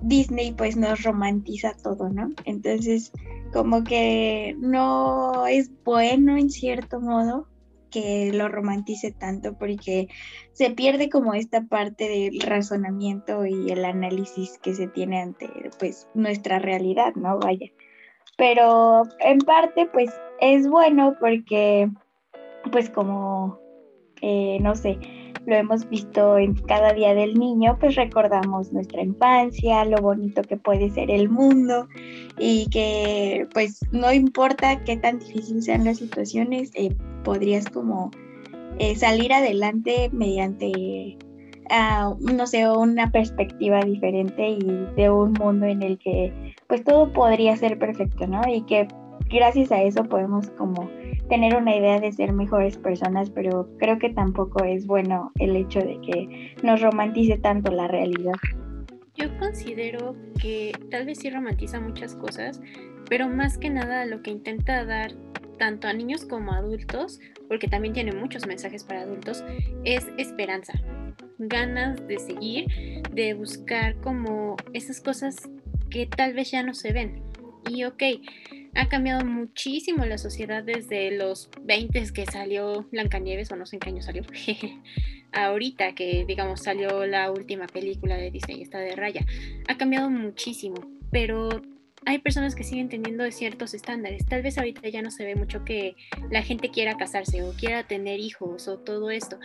Disney 0.02 0.52
pues 0.52 0.78
nos 0.78 1.04
romantiza 1.04 1.74
todo, 1.84 2.10
¿no? 2.10 2.30
Entonces 2.46 3.12
como 3.58 3.84
que 3.84 4.56
no 4.60 5.48
es 5.48 5.72
bueno 5.84 6.38
en 6.38 6.50
cierto 6.50 7.02
modo 7.02 7.48
que 7.90 8.32
lo 8.32 8.50
romantice 8.50 9.12
tanto 9.12 9.58
porque 9.58 10.08
se 10.54 10.70
pierde 10.72 11.10
como 11.10 11.34
esta 11.34 11.64
parte 11.64 12.08
del 12.08 12.40
razonamiento 12.42 13.46
y 13.46 13.72
el 13.72 13.84
análisis 13.84 14.60
que 14.60 14.76
se 14.76 14.88
tiene 14.88 15.22
ante 15.22 15.50
pues 15.80 16.08
nuestra 16.14 16.60
realidad, 16.60 17.16
¿no? 17.16 17.40
Vaya 17.40 17.72
pero 18.38 19.04
en 19.20 19.40
parte 19.40 19.88
pues 19.92 20.10
es 20.40 20.70
bueno 20.70 21.16
porque 21.20 21.90
pues 22.72 22.90
como, 22.90 23.60
eh, 24.22 24.60
no 24.62 24.76
sé, 24.76 25.00
lo 25.48 25.56
hemos 25.56 25.90
visto 25.90 26.38
en 26.38 26.56
cada 26.56 26.92
día 26.94 27.16
del 27.16 27.34
niño, 27.40 27.78
pues 27.80 27.96
recordamos 27.96 28.74
nuestra 28.74 29.02
infancia, 29.02 29.86
lo 29.86 29.98
bonito 30.02 30.42
que 30.42 30.58
puede 30.58 30.90
ser 30.90 31.10
el 31.10 31.30
mundo 31.30 31.88
y 32.38 32.70
que 32.70 33.48
pues 33.54 33.80
no 33.94 34.12
importa 34.12 34.84
qué 34.84 34.98
tan 34.98 35.20
difícil 35.20 35.64
sean 35.64 35.86
las 35.86 36.00
situaciones, 36.00 36.72
eh, 36.76 36.94
podrías 37.24 37.66
como 37.70 38.12
eh, 38.78 38.98
salir 38.98 39.32
adelante 39.32 40.10
mediante 40.12 41.18
no 42.20 42.48
sé, 42.48 42.70
una 42.70 43.12
perspectiva 43.12 43.82
diferente 43.82 44.50
y 44.50 44.86
de 44.96 45.10
un 45.10 45.34
mundo 45.34 45.66
en 45.66 45.82
el 45.82 45.98
que 45.98 46.56
pues 46.68 46.84
todo 46.84 47.12
podría 47.12 47.56
ser 47.58 47.78
perfecto, 47.78 48.26
¿no? 48.28 48.42
Y 48.48 48.62
que 48.62 48.88
gracias 49.30 49.72
a 49.72 49.82
eso 49.82 50.04
podemos 50.04 50.50
como 50.52 50.90
tener 51.28 51.56
una 51.56 51.76
idea 51.76 52.00
de 52.00 52.12
ser 52.12 52.34
mejores 52.34 52.78
personas, 52.78 53.30
pero 53.30 53.70
creo 53.78 54.00
que 54.00 54.10
tampoco 54.10 54.64
es 54.64 54.88
bueno 54.88 55.32
el 55.40 55.56
hecho 55.56 55.80
de 55.80 56.00
que 56.02 56.56
nos 56.64 56.82
romantice 56.82 57.38
tanto 57.38 57.72
la 57.72 57.88
realidad. 57.88 58.34
Yo 59.16 59.36
considero 59.40 60.16
que 60.40 60.72
tal 60.92 61.06
vez 61.06 61.20
sí 61.20 61.30
romantiza 61.30 61.80
muchas 61.80 62.16
cosas, 62.16 62.62
pero 63.10 63.28
más 63.28 63.58
que 63.58 63.70
nada 63.70 64.06
lo 64.06 64.22
que 64.22 64.32
intenta 64.32 64.86
dar 64.86 65.12
tanto 65.58 65.88
a 65.88 65.94
niños 65.94 66.26
como 66.26 66.52
a 66.52 66.58
adultos, 66.58 67.20
porque 67.48 67.68
también 67.68 67.94
tiene 67.94 68.12
muchos 68.12 68.46
mensajes 68.46 68.84
para 68.84 69.02
adultos, 69.02 69.44
es 69.84 70.08
esperanza, 70.18 70.74
ganas 71.40 72.08
de 72.08 72.20
seguir, 72.20 72.68
de 73.12 73.34
buscar 73.34 73.96
como 74.02 74.56
esas 74.74 75.02
cosas 75.02 75.50
que 75.90 76.06
tal 76.06 76.34
vez 76.34 76.52
ya 76.52 76.64
no 76.64 76.74
se 76.74 76.94
ven. 76.94 77.24
Y 77.70 77.84
ok, 77.84 78.04
ha 78.76 78.88
cambiado 78.90 79.26
muchísimo 79.26 80.06
la 80.06 80.18
sociedad 80.18 80.64
desde 80.64 81.12
los 81.12 81.50
20 81.64 82.14
que 82.14 82.26
salió 82.26 82.88
Blancanieves, 82.92 83.52
o 83.52 83.56
no 83.56 83.66
sé 83.66 83.78
en 83.78 83.80
qué 83.80 83.90
año 83.90 84.02
salió, 84.02 84.24
ahorita 85.34 85.96
que 85.96 86.26
digamos 86.28 86.64
salió 86.64 87.06
la 87.06 87.32
última 87.32 87.68
película 87.68 88.16
de 88.18 88.32
Disney, 88.32 88.62
esta 88.62 88.80
de 88.80 88.96
Raya. 88.96 89.26
Ha 89.68 89.78
cambiado 89.78 90.10
muchísimo, 90.10 90.76
pero 91.12 91.50
hay 92.06 92.20
personas 92.20 92.56
que 92.56 92.64
siguen 92.64 92.90
teniendo 92.90 93.30
ciertos 93.32 93.74
estándares. 93.74 94.26
Tal 94.26 94.42
vez 94.42 94.58
ahorita 94.58 94.88
ya 94.88 95.02
no 95.02 95.12
se 95.12 95.26
ve 95.26 95.36
mucho 95.36 95.66
que 95.66 95.96
la 96.30 96.42
gente 96.44 96.70
quiera 96.70 96.96
casarse 96.96 97.44
o 97.44 97.54
quiera 97.54 97.86
tener 97.86 98.20
hijos 98.20 98.68
o 98.68 98.78
todo 98.78 99.10
esto, 99.12 99.40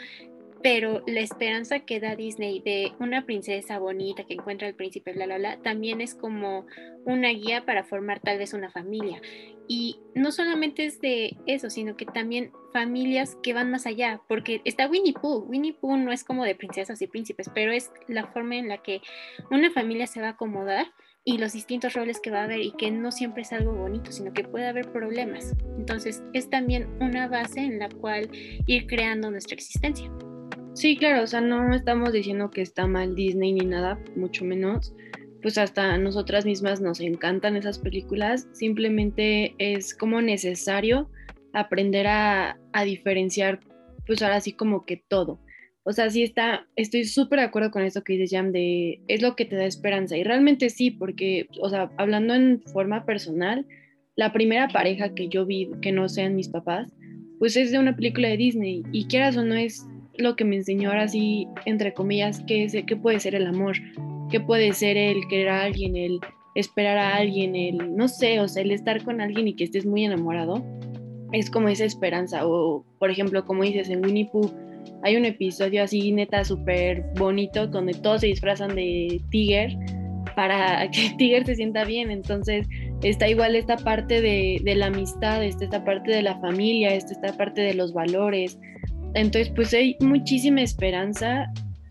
pero 0.62 1.02
la 1.06 1.20
esperanza 1.20 1.80
que 1.80 1.98
da 1.98 2.14
Disney 2.14 2.60
de 2.60 2.92
una 3.00 3.26
princesa 3.26 3.78
bonita 3.78 4.24
que 4.24 4.34
encuentra 4.34 4.68
al 4.68 4.74
príncipe, 4.74 5.12
bla, 5.12 5.26
bla, 5.26 5.38
bla, 5.38 5.62
también 5.62 6.00
es 6.00 6.14
como 6.14 6.66
una 7.04 7.30
guía 7.30 7.64
para 7.66 7.82
formar 7.82 8.20
tal 8.20 8.38
vez 8.38 8.54
una 8.54 8.70
familia. 8.70 9.20
Y 9.66 10.00
no 10.14 10.30
solamente 10.30 10.84
es 10.84 11.00
de 11.00 11.36
eso, 11.46 11.68
sino 11.70 11.96
que 11.96 12.06
también 12.06 12.52
familias 12.72 13.36
que 13.42 13.54
van 13.54 13.70
más 13.70 13.86
allá, 13.86 14.20
porque 14.28 14.60
está 14.64 14.88
Winnie 14.88 15.14
Pooh. 15.14 15.44
Winnie 15.48 15.72
Pooh 15.72 15.96
no 15.96 16.12
es 16.12 16.24
como 16.24 16.44
de 16.44 16.54
princesas 16.54 17.02
y 17.02 17.06
príncipes, 17.06 17.50
pero 17.52 17.72
es 17.72 17.90
la 18.06 18.26
forma 18.28 18.56
en 18.56 18.68
la 18.68 18.78
que 18.78 19.00
una 19.50 19.70
familia 19.70 20.06
se 20.06 20.20
va 20.20 20.28
a 20.28 20.30
acomodar 20.30 20.86
y 21.24 21.38
los 21.38 21.52
distintos 21.52 21.94
roles 21.94 22.20
que 22.20 22.30
va 22.30 22.40
a 22.40 22.44
haber 22.44 22.60
y 22.60 22.72
que 22.72 22.90
no 22.90 23.12
siempre 23.12 23.42
es 23.42 23.52
algo 23.52 23.72
bonito, 23.72 24.12
sino 24.12 24.32
que 24.32 24.44
puede 24.44 24.66
haber 24.66 24.90
problemas. 24.92 25.56
Entonces 25.78 26.22
es 26.32 26.50
también 26.50 26.88
una 27.00 27.28
base 27.28 27.60
en 27.60 27.78
la 27.78 27.88
cual 27.88 28.28
ir 28.66 28.86
creando 28.86 29.30
nuestra 29.30 29.54
existencia. 29.54 30.10
Sí, 30.74 30.96
claro, 30.96 31.22
o 31.22 31.26
sea, 31.26 31.40
no 31.40 31.74
estamos 31.74 32.12
diciendo 32.12 32.50
que 32.50 32.62
está 32.62 32.86
mal 32.86 33.14
Disney 33.14 33.52
ni 33.52 33.66
nada, 33.66 33.98
mucho 34.16 34.44
menos. 34.44 34.94
Pues 35.42 35.58
hasta 35.58 35.98
nosotras 35.98 36.46
mismas 36.46 36.80
nos 36.80 37.00
encantan 37.00 37.56
esas 37.56 37.78
películas, 37.78 38.48
simplemente 38.52 39.54
es 39.58 39.94
como 39.94 40.22
necesario 40.22 41.10
aprender 41.52 42.06
a, 42.06 42.58
a 42.72 42.84
diferenciar, 42.84 43.60
pues 44.06 44.22
ahora 44.22 44.40
sí 44.40 44.52
como 44.52 44.86
que 44.86 44.96
todo. 45.08 45.40
O 45.84 45.92
sea, 45.92 46.08
sí 46.10 46.22
está, 46.22 46.66
estoy 46.76 47.04
súper 47.04 47.40
de 47.40 47.46
acuerdo 47.46 47.70
con 47.70 47.82
eso 47.82 48.02
que 48.02 48.14
dices, 48.14 48.30
Jam, 48.30 48.52
de 48.52 49.00
es 49.08 49.20
lo 49.20 49.34
que 49.34 49.44
te 49.44 49.56
da 49.56 49.64
esperanza. 49.64 50.16
Y 50.16 50.22
realmente 50.22 50.70
sí, 50.70 50.90
porque, 50.92 51.48
o 51.60 51.68
sea, 51.68 51.90
hablando 51.98 52.34
en 52.34 52.62
forma 52.62 53.04
personal, 53.04 53.66
la 54.14 54.32
primera 54.32 54.68
pareja 54.68 55.14
que 55.14 55.28
yo 55.28 55.44
vi, 55.44 55.70
que 55.82 55.92
no 55.92 56.08
sean 56.08 56.36
mis 56.36 56.48
papás, 56.48 56.92
pues 57.40 57.56
es 57.56 57.72
de 57.72 57.78
una 57.78 57.96
película 57.96 58.28
de 58.28 58.36
Disney. 58.36 58.84
Y 58.92 59.06
quieras 59.06 59.36
o 59.36 59.44
no 59.44 59.56
es 59.56 59.84
lo 60.22 60.36
que 60.36 60.44
me 60.44 60.56
enseñó 60.56 60.90
ahora 60.90 61.08
sí, 61.08 61.46
entre 61.66 61.92
comillas, 61.92 62.42
qué, 62.46 62.64
es, 62.64 62.76
qué 62.86 62.96
puede 62.96 63.20
ser 63.20 63.34
el 63.34 63.46
amor, 63.46 63.76
qué 64.30 64.40
puede 64.40 64.72
ser 64.72 64.96
el 64.96 65.26
querer 65.28 65.48
a 65.48 65.62
alguien, 65.62 65.96
el 65.96 66.18
esperar 66.54 66.98
a 66.98 67.16
alguien, 67.16 67.56
el, 67.56 67.96
no 67.96 68.08
sé, 68.08 68.40
o 68.40 68.48
sea, 68.48 68.62
el 68.62 68.70
estar 68.70 69.02
con 69.04 69.20
alguien 69.20 69.48
y 69.48 69.54
que 69.54 69.64
estés 69.64 69.86
muy 69.86 70.04
enamorado. 70.04 70.64
es 71.32 71.50
como 71.50 71.68
esa 71.68 71.84
esperanza. 71.84 72.46
O, 72.46 72.84
por 72.98 73.10
ejemplo, 73.10 73.44
como 73.44 73.62
dices, 73.62 73.88
en 73.88 74.04
Winnie 74.04 74.28
Pooh 74.30 74.50
hay 75.02 75.16
un 75.16 75.24
episodio 75.24 75.82
así 75.82 76.12
neta 76.12 76.44
súper 76.44 77.04
bonito 77.16 77.66
donde 77.66 77.94
todos 77.94 78.20
se 78.20 78.28
disfrazan 78.28 78.74
de 78.74 79.20
Tiger 79.30 79.76
para 80.36 80.88
que 80.92 81.10
Tiger 81.16 81.44
se 81.44 81.56
sienta 81.56 81.84
bien. 81.84 82.10
Entonces 82.10 82.66
está 83.02 83.28
igual 83.28 83.56
esta 83.56 83.76
parte 83.76 84.20
de, 84.20 84.60
la 84.76 84.86
amistad, 84.86 85.42
está 85.44 85.64
esta 85.64 85.84
parte 85.84 86.12
de 86.12 86.22
la 86.22 86.38
familia, 86.40 86.94
está 86.94 87.12
esta 87.12 87.36
parte 87.36 87.62
de 87.62 87.74
los 87.74 87.92
valores. 87.92 88.58
Entonces 89.14 89.52
pues 89.54 89.72
hay 89.74 89.96
muchísima 90.00 90.62
esperanza 90.62 91.46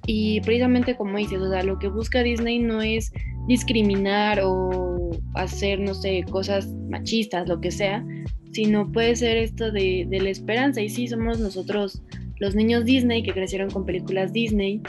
y 0.08 0.42
precisamente 0.42 0.96
como 0.96 1.18
dices, 1.18 1.40
o 1.40 1.50
sea, 1.50 1.64
lo 1.64 1.78
que 1.80 1.88
busca 1.88 2.24
Disney 2.24 2.60
no 2.60 2.82
es 2.82 3.12
discriminar 3.48 4.40
o 4.44 5.12
hacer, 5.36 5.80
no 5.80 5.94
sé, 5.94 6.24
cosas 6.30 6.68
machistas, 6.90 7.48
lo 7.48 7.62
que 7.62 7.72
sea, 7.72 8.06
sino 8.52 8.92
puede 8.92 9.16
ser 9.16 9.38
esto 9.38 9.72
de, 9.72 10.06
de 10.10 10.20
la 10.20 10.30
esperanza. 10.30 10.82
Y 10.82 10.90
sí, 10.90 11.08
somos 11.08 11.40
nosotros 11.40 12.02
los 12.40 12.56
niños 12.56 12.86
Disney 12.86 13.24
que 13.24 13.34
crecieron 13.34 13.70
con 13.70 13.86
películas 13.86 14.34
Disney 14.34 14.82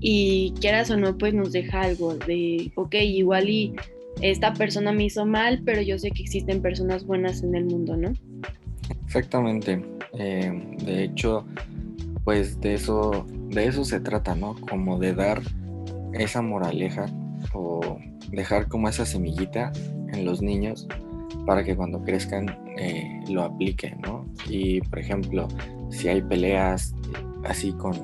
y 0.00 0.52
quieras 0.60 0.90
o 0.90 0.96
no, 0.96 1.16
pues 1.16 1.32
nos 1.32 1.52
deja 1.52 1.82
algo 1.82 2.14
de, 2.14 2.72
ok, 2.74 2.94
igual 2.96 3.48
y 3.48 3.74
esta 4.20 4.52
persona 4.52 4.92
me 4.92 5.04
hizo 5.04 5.26
mal, 5.26 5.62
pero 5.64 5.82
yo 5.82 5.98
sé 5.98 6.10
que 6.10 6.22
existen 6.22 6.62
personas 6.62 7.04
buenas 7.06 7.42
en 7.42 7.54
el 7.54 7.64
mundo, 7.66 7.96
¿no? 7.96 8.12
Exactamente. 9.16 9.82
Eh, 10.18 10.76
de 10.84 11.04
hecho, 11.04 11.46
pues 12.22 12.60
de 12.60 12.74
eso, 12.74 13.24
de 13.48 13.66
eso 13.66 13.82
se 13.86 13.98
trata, 14.00 14.34
¿no? 14.34 14.56
Como 14.68 14.98
de 14.98 15.14
dar 15.14 15.40
esa 16.12 16.42
moraleja 16.42 17.06
o 17.54 17.98
dejar 18.30 18.68
como 18.68 18.90
esa 18.90 19.06
semillita 19.06 19.72
en 20.12 20.26
los 20.26 20.42
niños 20.42 20.86
para 21.46 21.64
que 21.64 21.74
cuando 21.74 22.02
crezcan 22.02 22.58
eh, 22.76 23.22
lo 23.30 23.42
apliquen, 23.42 24.02
¿no? 24.02 24.26
Y 24.50 24.82
por 24.82 24.98
ejemplo, 24.98 25.48
si 25.88 26.08
hay 26.08 26.20
peleas 26.20 26.94
así 27.46 27.72
con, 27.72 27.94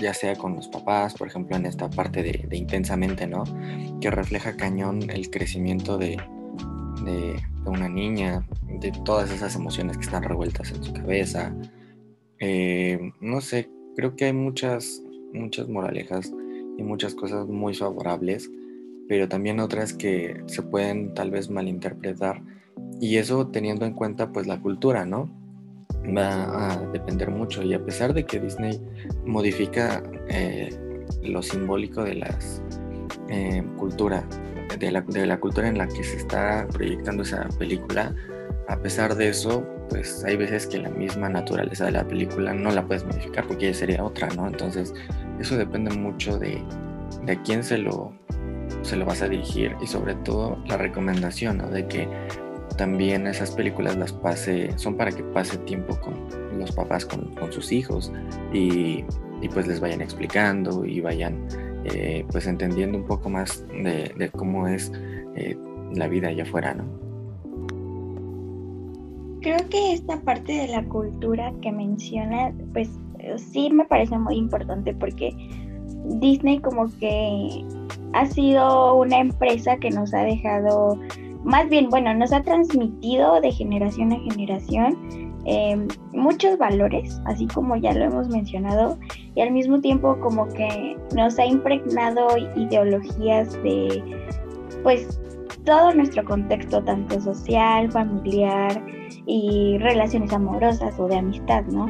ya 0.00 0.14
sea 0.14 0.36
con 0.36 0.56
los 0.56 0.68
papás, 0.68 1.12
por 1.12 1.28
ejemplo, 1.28 1.54
en 1.54 1.66
esta 1.66 1.90
parte 1.90 2.22
de, 2.22 2.56
intensamente, 2.56 3.26
¿no? 3.26 3.44
Que 4.00 4.10
refleja 4.10 4.56
cañón 4.56 5.10
el 5.10 5.28
crecimiento 5.28 5.98
de, 5.98 6.16
de, 7.04 7.40
una 7.66 7.88
niña, 7.88 8.46
de 8.80 8.92
todas 9.04 9.30
esas 9.30 9.54
emociones 9.54 9.96
que 9.96 10.04
están 10.04 10.22
revueltas 10.22 10.72
en 10.72 10.82
su 10.82 10.92
cabeza. 10.92 11.54
Eh, 12.38 12.98
no 13.20 13.40
sé, 13.40 13.70
creo 13.96 14.16
que 14.16 14.26
hay 14.26 14.32
muchas, 14.32 15.02
muchas 15.32 15.68
moralejas 15.68 16.32
y 16.78 16.82
muchas 16.82 17.14
cosas 17.14 17.46
muy 17.46 17.74
favorables, 17.74 18.50
pero 19.08 19.28
también 19.28 19.60
otras 19.60 19.92
que 19.92 20.42
se 20.46 20.62
pueden 20.62 21.14
tal 21.14 21.30
vez 21.30 21.50
malinterpretar 21.50 22.42
y 23.00 23.16
eso 23.16 23.46
teniendo 23.48 23.84
en 23.84 23.94
cuenta 23.94 24.32
pues 24.32 24.46
la 24.46 24.60
cultura, 24.60 25.04
¿no? 25.04 25.30
Va 26.16 26.72
a 26.72 26.86
depender 26.92 27.30
mucho 27.30 27.62
y 27.62 27.74
a 27.74 27.84
pesar 27.84 28.14
de 28.14 28.24
que 28.24 28.40
Disney 28.40 28.80
modifica 29.24 30.02
eh, 30.28 30.70
lo 31.22 31.42
simbólico 31.42 32.02
de 32.02 32.14
las 32.14 32.62
eh, 33.28 33.62
cultura, 33.76 34.26
de 34.78 34.90
la, 34.90 35.00
de 35.02 35.26
la 35.26 35.38
cultura 35.38 35.68
en 35.68 35.78
la 35.78 35.86
que 35.86 36.02
se 36.04 36.16
está 36.16 36.66
proyectando 36.72 37.22
esa 37.22 37.48
película, 37.58 38.14
a 38.68 38.76
pesar 38.76 39.16
de 39.16 39.28
eso, 39.28 39.66
pues 39.88 40.24
hay 40.24 40.36
veces 40.36 40.66
que 40.66 40.78
la 40.78 40.90
misma 40.90 41.28
naturaleza 41.28 41.86
de 41.86 41.92
la 41.92 42.06
película 42.06 42.54
no 42.54 42.70
la 42.70 42.86
puedes 42.86 43.04
modificar 43.04 43.46
porque 43.46 43.66
ya 43.66 43.74
sería 43.74 44.04
otra, 44.04 44.28
¿no? 44.28 44.46
Entonces, 44.46 44.94
eso 45.40 45.56
depende 45.56 45.90
mucho 45.90 46.38
de, 46.38 46.62
de 47.26 47.42
quién 47.42 47.64
se 47.64 47.78
lo, 47.78 48.12
se 48.82 48.96
lo 48.96 49.04
vas 49.04 49.22
a 49.22 49.28
dirigir 49.28 49.76
y 49.82 49.86
sobre 49.86 50.14
todo 50.16 50.62
la 50.66 50.76
recomendación, 50.76 51.58
¿no? 51.58 51.68
De 51.68 51.86
que 51.86 52.08
también 52.76 53.26
esas 53.26 53.50
películas 53.50 53.96
las 53.96 54.12
pase, 54.12 54.72
son 54.76 54.96
para 54.96 55.10
que 55.12 55.22
pase 55.22 55.58
tiempo 55.58 55.98
con 56.00 56.14
los 56.58 56.72
papás, 56.72 57.04
con, 57.04 57.30
sus 57.52 57.72
hijos 57.72 58.12
y, 58.52 59.04
pues 59.52 59.66
les 59.66 59.80
vayan 59.80 60.00
explicando 60.00 60.84
y 60.84 61.00
vayan 61.00 61.46
eh, 61.84 62.24
pues 62.30 62.46
entendiendo 62.46 62.98
un 62.98 63.04
poco 63.04 63.28
más 63.28 63.66
de, 63.68 64.30
cómo 64.36 64.66
es 64.66 64.92
eh, 65.36 65.56
la 65.94 66.08
vida 66.08 66.28
allá 66.28 66.44
afuera, 66.44 66.74
¿no? 66.74 66.84
Creo 69.40 69.58
que 69.70 69.94
esta 69.94 70.20
parte 70.20 70.52
de 70.52 70.68
la 70.68 70.84
cultura 70.84 71.52
que 71.62 71.72
menciona, 71.72 72.52
pues 72.74 72.90
sí 73.36 73.70
me 73.70 73.84
parece 73.86 74.18
muy 74.18 74.36
importante 74.36 74.92
porque 74.92 75.34
Disney 76.04 76.58
como 76.58 76.88
que 76.98 77.64
ha 78.12 78.26
sido 78.26 78.96
una 78.96 79.20
empresa 79.20 79.78
que 79.78 79.90
nos 79.90 80.12
ha 80.12 80.24
dejado 80.24 80.98
más 81.44 81.68
bien, 81.70 81.88
bueno, 81.88 82.12
nos 82.14 82.32
ha 82.32 82.42
transmitido 82.42 83.40
de 83.40 83.50
generación 83.50 84.12
a 84.12 84.18
generación 84.30 85.30
eh, 85.46 85.88
muchos 86.12 86.58
valores, 86.58 87.20
así 87.24 87.46
como 87.46 87.76
ya 87.76 87.94
lo 87.94 88.04
hemos 88.04 88.28
mencionado, 88.28 88.98
y 89.40 89.42
al 89.42 89.52
mismo 89.52 89.80
tiempo 89.80 90.18
como 90.20 90.46
que 90.48 90.98
nos 91.16 91.38
ha 91.38 91.46
impregnado 91.46 92.36
ideologías 92.56 93.54
de, 93.62 94.02
pues, 94.82 95.18
todo 95.64 95.94
nuestro 95.94 96.22
contexto, 96.26 96.84
tanto 96.84 97.18
social, 97.22 97.90
familiar 97.90 98.84
y 99.24 99.78
relaciones 99.78 100.30
amorosas 100.34 101.00
o 101.00 101.08
de 101.08 101.16
amistad, 101.16 101.64
¿no? 101.72 101.88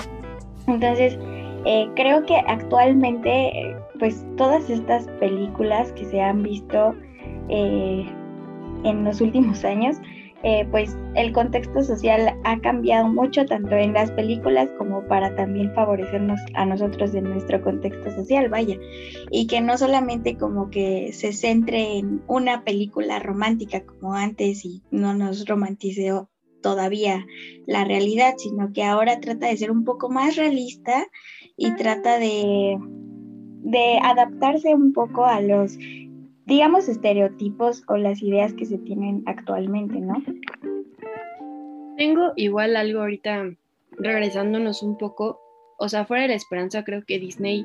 Entonces, 0.68 1.18
eh, 1.64 1.88
creo 1.96 2.24
que 2.24 2.36
actualmente, 2.46 3.76
pues, 3.98 4.24
todas 4.36 4.70
estas 4.70 5.08
películas 5.18 5.90
que 5.94 6.04
se 6.04 6.22
han 6.22 6.44
visto, 6.44 6.94
eh, 7.48 8.06
en 8.84 9.04
los 9.04 9.20
últimos 9.20 9.64
años, 9.64 9.96
eh, 10.42 10.66
pues 10.70 10.96
el 11.16 11.32
contexto 11.32 11.82
social 11.82 12.34
ha 12.44 12.60
cambiado 12.60 13.08
mucho, 13.08 13.44
tanto 13.44 13.74
en 13.74 13.92
las 13.92 14.10
películas 14.12 14.70
como 14.78 15.06
para 15.06 15.34
también 15.36 15.74
favorecernos 15.74 16.40
a 16.54 16.64
nosotros 16.64 17.14
en 17.14 17.24
nuestro 17.24 17.60
contexto 17.62 18.10
social, 18.10 18.48
vaya. 18.48 18.78
Y 19.30 19.46
que 19.46 19.60
no 19.60 19.76
solamente 19.76 20.38
como 20.38 20.70
que 20.70 21.12
se 21.12 21.34
centre 21.34 21.98
en 21.98 22.22
una 22.26 22.64
película 22.64 23.18
romántica 23.18 23.84
como 23.84 24.14
antes 24.14 24.64
y 24.64 24.82
no 24.90 25.12
nos 25.12 25.46
romanticeó 25.46 26.30
todavía 26.62 27.26
la 27.66 27.84
realidad, 27.84 28.34
sino 28.38 28.72
que 28.72 28.82
ahora 28.82 29.20
trata 29.20 29.46
de 29.46 29.56
ser 29.58 29.70
un 29.70 29.84
poco 29.84 30.08
más 30.08 30.36
realista 30.36 31.06
y 31.56 31.74
trata 31.74 32.18
de, 32.18 32.78
de 33.62 33.98
adaptarse 34.02 34.74
un 34.74 34.92
poco 34.94 35.24
a 35.26 35.40
los 35.42 35.76
digamos, 36.50 36.88
estereotipos 36.88 37.84
o 37.86 37.96
las 37.96 38.20
ideas 38.22 38.52
que 38.54 38.66
se 38.66 38.76
tienen 38.78 39.22
actualmente, 39.26 40.00
¿no? 40.00 40.14
Tengo 41.96 42.32
igual 42.34 42.74
algo 42.74 43.00
ahorita 43.00 43.54
regresándonos 43.92 44.82
un 44.82 44.98
poco, 44.98 45.38
o 45.78 45.88
sea, 45.88 46.04
fuera 46.06 46.22
de 46.22 46.30
la 46.30 46.34
esperanza, 46.34 46.82
creo 46.82 47.04
que 47.06 47.20
Disney, 47.20 47.64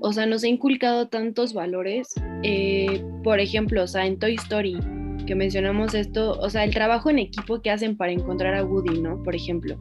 o 0.00 0.12
sea, 0.12 0.26
nos 0.26 0.42
ha 0.42 0.48
inculcado 0.48 1.06
tantos 1.06 1.54
valores. 1.54 2.08
Eh, 2.42 3.00
por 3.22 3.38
ejemplo, 3.38 3.84
o 3.84 3.86
sea, 3.86 4.06
en 4.06 4.18
Toy 4.18 4.34
Story, 4.34 4.76
que 5.24 5.36
mencionamos 5.36 5.94
esto, 5.94 6.36
o 6.40 6.50
sea, 6.50 6.64
el 6.64 6.74
trabajo 6.74 7.10
en 7.10 7.20
equipo 7.20 7.62
que 7.62 7.70
hacen 7.70 7.96
para 7.96 8.10
encontrar 8.10 8.56
a 8.56 8.64
Woody, 8.64 9.02
¿no? 9.02 9.22
Por 9.22 9.36
ejemplo, 9.36 9.78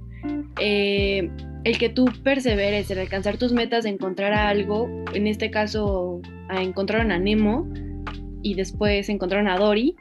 eh, 0.59 1.31
el 1.63 1.79
que 1.79 1.89
tú 1.89 2.05
perseveres 2.23 2.91
en 2.91 2.99
alcanzar 2.99 3.37
tus 3.37 3.53
metas 3.53 3.85
encontrar 3.85 4.33
algo, 4.33 4.87
en 5.15 5.25
este 5.25 5.49
caso, 5.49 6.21
a 6.49 6.61
encontrar 6.61 7.09
a 7.09 7.17
Nemo, 7.17 7.67
y 8.45 8.53
después 8.53 9.09
encontraron 9.09 9.47
a 9.47 9.57
Dory. 9.57 9.95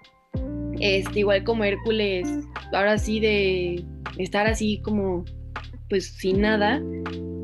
Este, 0.78 1.20
igual 1.20 1.44
como 1.44 1.64
Hércules, 1.64 2.28
ahora 2.72 2.98
sí 2.98 3.18
de 3.18 3.82
estar 4.18 4.46
así 4.46 4.80
como 4.82 5.24
pues 5.88 6.06
sin 6.18 6.40
nada, 6.40 6.82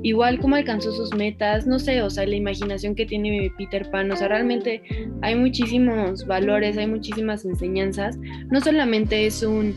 igual 0.03 0.39
como 0.41 0.57
alcanzó 0.57 0.93
sus 0.93 1.15
metas, 1.15 1.67
no 1.67 1.79
sé, 1.79 2.03
o 2.03 2.11
sea, 2.11 2.27
la 2.27 2.35
imaginación 2.35 2.95
que 2.95 3.07
tiene 3.07 3.51
Peter 3.57 3.89
Pan, 3.91 4.11
o 4.11 4.17
sea, 4.17 4.29
realmente 4.29 4.83
hay 5.23 5.37
muchísimos 5.37 6.27
valores, 6.27 6.77
hay 6.77 6.87
muchísimas 6.87 7.45
enseñanzas, 7.45 8.19
no 8.51 8.61
solamente 8.61 9.27
es 9.27 9.43
un, 9.43 9.75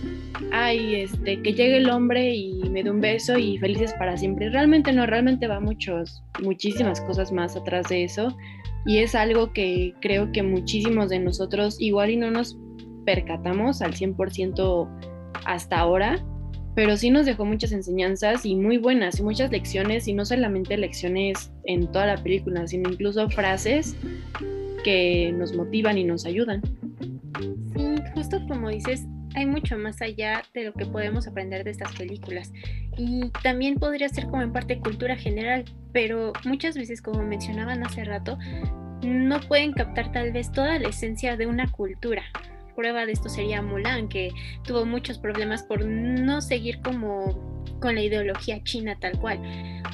ay, 0.52 0.96
este, 0.96 1.42
que 1.42 1.54
llegue 1.54 1.78
el 1.78 1.90
hombre 1.90 2.34
y 2.34 2.70
me 2.70 2.84
dé 2.84 2.90
un 2.90 3.02
beso 3.02 3.38
y 3.38 3.58
felices 3.60 3.94
para 4.00 4.18
siempre, 4.18 4.50
realmente 4.50 4.92
no, 4.92 5.06
realmente 5.06 5.48
va 5.48 5.60
muchos, 5.60 6.24
muchísimas 6.42 7.00
cosas 7.02 7.32
más 7.32 7.56
atrás 7.56 7.88
de 7.90 8.06
eso, 8.06 8.36
y 8.86 9.00
es 9.00 9.16
algo 9.16 9.54
que 9.54 9.94
creo 10.02 10.32
que 10.32 10.44
muchísimos 10.44 11.10
de 11.10 11.20
nosotros 11.20 11.80
igual 11.80 12.12
y 12.12 12.18
no 12.18 12.32
nos 12.32 12.58
percatamos 13.06 13.82
al 13.82 13.94
100% 13.94 14.90
hasta 15.46 15.80
ahora, 15.80 16.24
pero 16.76 16.98
sí 16.98 17.12
nos 17.12 17.26
dejó 17.26 17.46
muchas 17.46 17.72
enseñanzas 17.72 18.46
y 18.46 18.56
muy 18.56 18.78
buenas 18.78 19.20
y 19.20 19.24
muchas 19.24 19.52
lecciones 19.52 20.08
y 20.08 20.14
no 20.14 20.26
solamente 20.26 20.76
lecciones 20.78 21.52
en 21.66 21.92
toda 21.92 22.08
la 22.08 22.24
película, 22.24 22.68
sino 22.68 22.90
incluso 22.90 23.30
frases 23.30 23.96
que 24.84 25.32
nos 25.38 25.54
motivan 25.54 25.98
y 25.98 26.04
nos 26.04 26.26
ayudan. 26.26 26.62
Sí, 27.76 27.96
justo 28.16 28.40
como 28.48 28.70
dices, 28.70 29.06
hay 29.36 29.46
mucho 29.46 29.78
más 29.78 30.02
allá 30.02 30.44
de 30.54 30.66
lo 30.66 30.74
que 30.74 30.86
podemos 30.86 31.28
aprender 31.28 31.64
de 31.64 31.72
estas 31.72 31.94
películas. 31.96 32.52
Y 32.98 33.30
también 33.42 33.76
podría 33.76 34.10
ser 34.10 34.26
como 34.26 34.42
en 34.42 34.54
parte 34.54 34.80
cultura 34.80 35.16
general, 35.16 35.66
pero 35.92 36.34
muchas 36.46 36.76
veces, 36.76 37.02
como 37.02 37.24
mencionaban 37.24 37.84
hace 37.84 38.04
rato, 38.04 38.38
no 39.04 39.40
pueden 39.42 39.74
captar 39.74 40.12
tal 40.12 40.32
vez 40.32 40.52
toda 40.52 40.80
la 40.80 40.90
esencia 40.90 41.38
de 41.38 41.48
una 41.48 41.70
cultura. 41.72 42.24
Prueba 42.76 43.06
de 43.06 43.12
esto 43.12 43.30
sería 43.30 43.62
Mulan, 43.62 44.10
que 44.10 44.32
tuvo 44.64 44.86
muchos 44.86 45.20
problemas 45.20 45.64
por 45.64 45.86
no 45.86 46.42
seguir 46.42 46.80
como 46.82 47.54
con 47.80 47.96
la 47.96 48.02
ideología 48.02 48.64
china 48.64 48.98
tal 49.00 49.20
cual, 49.20 49.40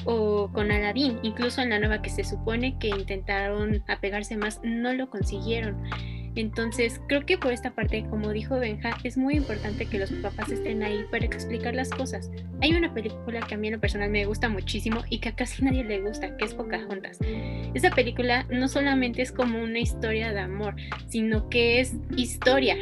o 0.04 0.50
con 0.52 0.70
Aladdin, 0.70 1.18
incluso 1.22 1.60
en 1.60 1.70
la 1.70 1.78
nueva 1.78 2.02
que 2.02 2.08
se 2.08 2.24
supone 2.24 2.78
que 2.78 2.88
intentaron 2.88 3.82
apegarse 3.88 4.36
más, 4.36 4.60
no 4.62 4.92
lo 4.94 5.10
consiguieron. 5.10 5.82
Entonces, 6.36 7.00
creo 7.08 7.26
que 7.26 7.38
por 7.38 7.52
esta 7.52 7.72
parte, 7.72 8.06
como 8.08 8.30
dijo 8.30 8.58
Benja, 8.58 8.96
es 9.02 9.16
muy 9.16 9.34
importante 9.34 9.86
que 9.86 9.98
los 9.98 10.10
papás 10.12 10.50
estén 10.50 10.82
ahí 10.82 11.04
para 11.10 11.24
explicar 11.24 11.74
las 11.74 11.90
cosas. 11.90 12.30
Hay 12.60 12.72
una 12.74 12.94
película 12.94 13.40
que 13.40 13.54
a 13.54 13.58
mí 13.58 13.68
en 13.68 13.74
lo 13.74 13.80
personal 13.80 14.10
me 14.10 14.24
gusta 14.26 14.48
muchísimo 14.48 15.02
y 15.08 15.18
que 15.18 15.30
a 15.30 15.36
casi 15.36 15.64
nadie 15.64 15.84
le 15.84 16.00
gusta, 16.00 16.36
que 16.36 16.44
es 16.44 16.54
Pocahontas. 16.54 17.18
Esa 17.74 17.90
película 17.90 18.46
no 18.50 18.68
solamente 18.68 19.22
es 19.22 19.32
como 19.32 19.60
una 19.62 19.80
historia 19.80 20.32
de 20.32 20.40
amor, 20.40 20.76
sino 21.08 21.48
que 21.48 21.80
es 21.80 21.94
historia 22.16 22.76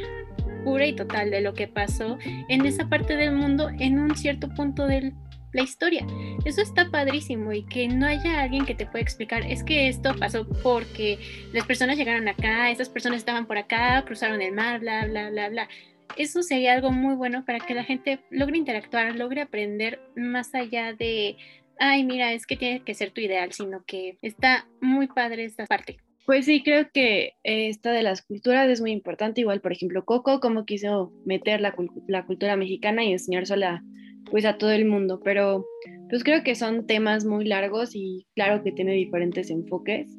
pura 0.65 0.87
y 0.87 0.95
total 0.95 1.31
de 1.31 1.41
lo 1.41 1.55
que 1.55 1.69
pasó 1.69 2.19
en 2.49 2.67
esa 2.67 2.89
parte 2.89 3.17
del 3.17 3.35
mundo 3.35 3.71
en 3.79 3.99
un 3.99 4.17
cierto 4.17 4.49
punto 4.51 4.87
del 4.87 5.15
la 5.53 5.63
historia. 5.63 6.07
Eso 6.45 6.61
está 6.61 6.91
padrísimo 6.91 7.53
y 7.53 7.65
que 7.65 7.89
no 7.89 8.07
haya 8.07 8.41
alguien 8.41 8.65
que 8.67 8.75
te 8.75 8.87
pueda 8.87 9.03
explicar, 9.03 9.43
es 9.43 9.63
que 9.65 9.89
esto 9.89 10.15
pasó 10.19 10.47
porque 10.63 11.19
las 11.53 11.67
personas 11.67 11.97
llegaron 11.97 12.29
acá, 12.29 12.71
esas 12.71 12.89
personas 12.89 13.19
estaban 13.19 13.47
por 13.47 13.59
acá, 13.59 14.05
cruzaron 14.05 14.41
el 14.41 14.53
mar, 14.53 14.81
bla, 14.81 15.07
bla, 15.07 15.31
bla, 15.31 15.49
bla. 15.49 15.69
Eso 16.17 16.43
sería 16.43 16.73
algo 16.73 16.91
muy 16.91 17.15
bueno 17.15 17.45
para 17.45 17.61
que 17.61 17.75
la 17.75 17.85
gente 17.85 18.21
logre 18.31 18.57
interactuar, 18.57 19.15
logre 19.17 19.43
aprender 19.43 20.01
más 20.17 20.55
allá 20.55 20.93
de, 20.95 21.37
ay, 21.79 22.05
mira, 22.05 22.33
es 22.33 22.47
que 22.47 22.57
tiene 22.57 22.83
que 22.83 22.95
ser 22.95 23.11
tu 23.11 23.21
ideal, 23.21 23.53
sino 23.53 23.85
que 23.85 24.19
está 24.23 24.67
muy 24.81 25.07
padre 25.07 25.45
esta 25.45 25.67
parte. 25.67 25.99
Pues 26.25 26.45
sí, 26.45 26.63
creo 26.63 26.91
que 26.93 27.37
esta 27.43 27.91
de 27.91 28.03
las 28.03 28.21
culturas 28.21 28.69
es 28.69 28.83
muy 28.83 28.91
importante. 28.91 29.41
Igual, 29.41 29.63
por 29.63 29.73
ejemplo, 29.73 30.05
Coco, 30.05 30.41
cómo 30.41 30.67
quiso 30.67 31.11
meter 31.25 31.63
la, 31.63 31.75
la 32.07 32.27
cultura 32.27 32.55
mexicana 32.57 33.03
y 33.03 33.13
enseñársela 33.13 33.83
pues 34.31 34.45
a 34.45 34.59
todo 34.59 34.71
el 34.71 34.85
mundo, 34.85 35.21
pero 35.25 35.67
pues 36.09 36.25
creo 36.25 36.43
que 36.43 36.55
son 36.55 36.87
temas 36.87 37.25
muy 37.25 37.45
largos 37.45 37.95
y 37.95 38.27
claro 38.35 38.63
que 38.63 38.73
tiene 38.73 38.93
diferentes 38.93 39.51
enfoques 39.51 40.11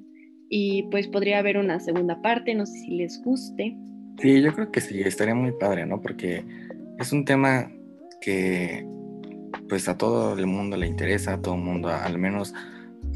y 0.50 0.84
pues 0.92 1.08
podría 1.08 1.40
haber 1.40 1.58
una 1.58 1.80
segunda 1.80 2.22
parte, 2.22 2.54
no 2.56 2.66
sé 2.66 2.74
si 2.80 2.92
les 2.92 3.22
guste. 3.24 3.76
Sí, 4.20 4.42
yo 4.42 4.54
creo 4.54 4.72
que 4.72 4.82
sí, 4.82 5.02
estaría 5.02 5.36
muy 5.36 5.52
padre, 5.60 5.86
¿no? 5.86 6.02
Porque 6.02 6.44
es 7.00 7.12
un 7.12 7.24
tema 7.26 7.72
que 8.22 8.86
pues 9.68 9.88
a 9.88 9.98
todo 9.98 10.38
el 10.38 10.48
mundo 10.48 10.78
le 10.78 10.88
interesa, 10.88 11.34
a 11.34 11.42
todo 11.42 11.56
el 11.56 11.62
mundo 11.62 11.90
al 11.90 12.18
menos 12.18 12.54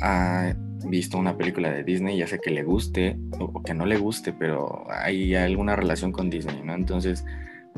ha 0.01 0.55
visto 0.85 1.17
una 1.17 1.37
película 1.37 1.71
de 1.71 1.83
Disney, 1.83 2.17
ya 2.17 2.27
sea 2.27 2.37
que 2.37 2.51
le 2.51 2.63
guste 2.63 3.17
o 3.39 3.61
que 3.63 3.73
no 3.73 3.85
le 3.85 3.97
guste, 3.97 4.33
pero 4.33 4.85
hay 4.89 5.35
alguna 5.35 5.75
relación 5.75 6.11
con 6.11 6.29
Disney, 6.29 6.61
¿no? 6.63 6.73
Entonces, 6.73 7.25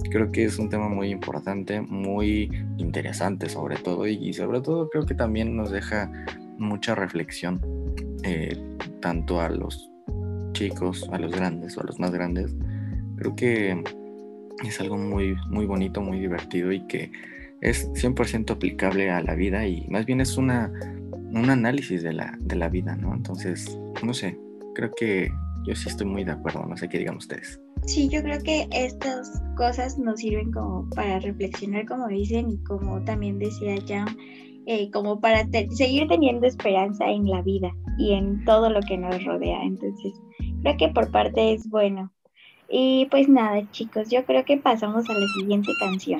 creo 0.09 0.31
que 0.31 0.45
es 0.45 0.59
un 0.59 0.69
tema 0.69 0.89
muy 0.89 1.09
importante, 1.09 1.81
muy 1.81 2.51
interesante 2.77 3.49
sobre 3.49 3.77
todo 3.77 4.07
y, 4.07 4.33
sobre 4.33 4.61
todo 4.61 4.89
creo 4.89 5.05
que 5.05 5.15
también 5.15 5.55
nos 5.55 5.71
deja 5.71 6.11
mucha 6.57 6.95
reflexión 6.95 7.61
eh, 8.23 8.57
tanto 9.01 9.41
a 9.41 9.49
los 9.49 9.89
chicos, 10.53 11.07
a 11.11 11.19
los 11.19 11.31
grandes 11.31 11.77
o 11.77 11.81
a 11.81 11.83
los 11.85 11.99
más 11.99 12.11
grandes. 12.11 12.55
Creo 13.17 13.35
que 13.35 13.83
es 14.65 14.79
algo 14.79 14.97
muy, 14.97 15.35
muy 15.49 15.65
bonito, 15.65 16.01
muy 16.01 16.19
divertido 16.19 16.71
y 16.71 16.85
que 16.87 17.11
es 17.61 17.89
100% 17.93 18.51
aplicable 18.51 19.09
a 19.11 19.21
la 19.21 19.35
vida 19.35 19.67
y 19.67 19.87
más 19.89 20.05
bien 20.05 20.21
es 20.21 20.37
una, 20.37 20.71
un 21.11 21.49
análisis 21.49 22.03
de 22.03 22.13
la, 22.13 22.37
de 22.39 22.55
la 22.55 22.69
vida, 22.69 22.95
¿no? 22.95 23.13
Entonces, 23.13 23.77
no 24.03 24.13
sé, 24.13 24.37
creo 24.73 24.91
que 24.95 25.29
yo 25.65 25.75
sí 25.75 25.89
estoy 25.89 26.05
muy 26.05 26.23
de 26.23 26.31
acuerdo, 26.31 26.65
no 26.65 26.77
sé 26.77 26.87
qué 26.87 26.99
digan 26.99 27.17
ustedes. 27.17 27.59
Sí, 27.85 28.09
yo 28.09 28.21
creo 28.23 28.41
que 28.41 28.67
estas 28.71 29.41
cosas 29.55 29.97
nos 29.99 30.19
sirven 30.19 30.51
como 30.51 30.89
para 30.89 31.19
reflexionar, 31.19 31.85
como 31.85 32.07
dicen, 32.07 32.49
y 32.49 32.63
como 32.63 33.03
también 33.03 33.37
decía 33.37 33.75
Jan, 33.87 34.07
eh, 34.65 34.89
como 34.91 35.21
para 35.21 35.47
seguir 35.69 36.07
teniendo 36.07 36.47
esperanza 36.47 37.05
en 37.07 37.29
la 37.29 37.43
vida 37.43 37.71
y 37.99 38.13
en 38.13 38.43
todo 38.43 38.69
lo 38.71 38.81
que 38.81 38.97
nos 38.97 39.23
rodea. 39.23 39.63
Entonces, 39.63 40.13
creo 40.63 40.77
que 40.77 40.87
por 40.89 41.11
parte 41.11 41.53
es 41.53 41.69
bueno. 41.69 42.11
Y 42.67 43.05
pues 43.11 43.29
nada, 43.29 43.61
chicos, 43.69 44.09
yo 44.09 44.25
creo 44.25 44.43
que 44.43 44.57
pasamos 44.57 45.07
a 45.07 45.13
la 45.13 45.27
siguiente 45.39 45.71
canción. 45.79 46.19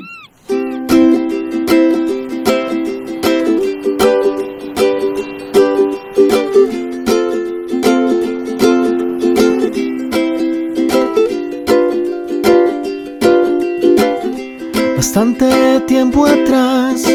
Bastante 15.16 15.80
tiempo 15.88 16.26
atrás 16.26 17.06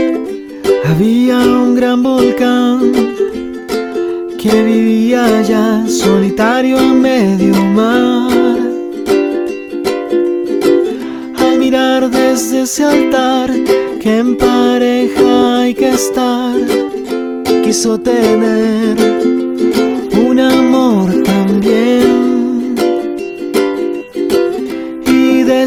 había 0.87 1.37
un 1.37 1.75
gran 1.75 2.03
volcán 2.03 2.93
que 4.39 4.63
vivía 4.63 5.43
ya 5.43 5.85
solitario 5.87 6.79
a 6.79 6.95
medio 6.95 7.55
mar. 7.63 8.59
Al 11.41 11.59
mirar 11.59 12.09
desde 12.09 12.63
ese 12.63 12.85
altar 12.85 13.51
que 14.01 14.17
en 14.17 14.35
pareja 14.39 15.59
hay 15.59 15.75
que 15.75 15.91
estar, 15.91 16.57
quiso 17.63 18.01
tener 18.01 19.30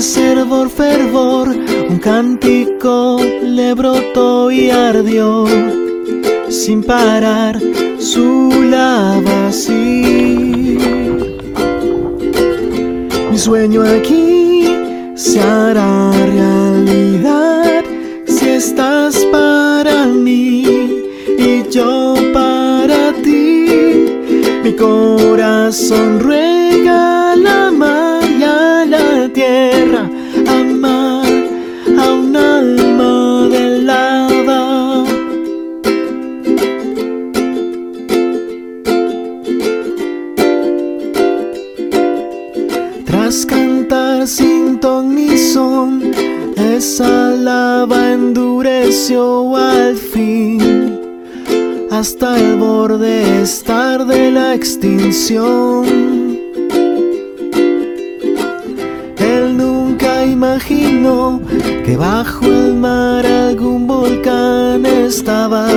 fervor 0.04 0.70
fervor 0.70 1.48
un 1.90 1.98
cántico 1.98 3.18
le 3.42 3.74
brotó 3.74 4.52
y 4.52 4.70
ardió 4.70 5.46
sin 6.50 6.84
parar 6.84 7.58
su 8.00 8.52
lava 8.70 9.48
así. 9.48 10.78
Mi 13.32 13.38
sueño 13.38 13.84
aquí 13.84 14.76
se 15.16 15.40
hará 15.40 16.12
realidad 16.12 17.84
si 18.26 18.50
estás 18.50 19.26
para 19.32 20.06
mí 20.06 21.06
y 21.38 21.64
yo 21.70 22.16
para 22.34 23.14
ti. 23.24 24.06
Mi 24.64 24.74
corazón 24.74 26.20
ruega 26.20 26.63
lava 47.44 48.14
endureció 48.14 49.56
al 49.58 49.98
fin 49.98 50.60
hasta 51.92 52.38
el 52.40 52.56
borde 52.56 53.42
estar 53.42 54.06
de 54.06 54.32
la 54.32 54.54
extinción. 54.56 56.40
Él 59.18 59.58
nunca 59.58 60.26
imaginó 60.26 61.42
que 61.86 61.98
bajo 61.98 62.46
el 62.46 62.76
mar 62.76 63.26
algún 63.26 63.88
volcán 63.88 64.86
estaba 64.86 65.68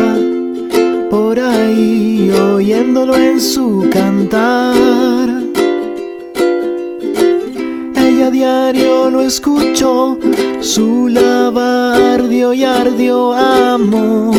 por 1.11 1.39
ahí 1.41 2.31
oyéndolo 2.31 3.17
en 3.17 3.41
su 3.41 3.89
cantar 3.93 5.16
diario 8.73 9.11
lo 9.11 9.21
escucho, 9.21 10.19
su 10.61 11.09
lava 11.09 12.15
ardió 12.15 12.53
y 12.53 12.65
ardió, 12.65 13.33
amo 13.33 14.33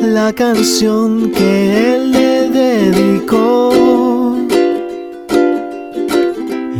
la 0.00 0.32
canción 0.32 1.30
que 1.32 1.94
él 1.94 2.12
le 2.12 2.48
dedicó. 2.48 4.34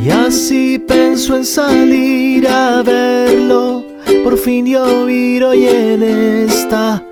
Y 0.03 0.09
así 0.09 0.79
pensó 0.79 1.37
en 1.37 1.45
salir 1.45 2.49
a 2.49 2.83
verlo, 2.83 3.85
por 4.25 4.39
fin 4.39 4.67
y 4.67 4.77
oír 4.77 5.45
hoy 5.45 5.67
en 5.67 6.03
esta 6.03 7.03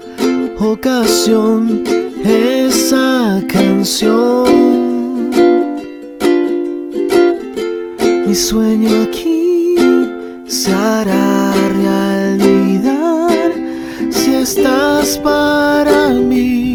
ocasión 0.59 1.85
esa 2.25 3.42
canción. 3.46 4.86
Sueño 8.35 9.03
aquí 9.03 9.75
se 10.47 10.73
hará 10.73 11.53
realidad. 11.83 13.51
Si 14.11 14.35
estás 14.35 15.19
para 15.19 16.09
mí 16.09 16.66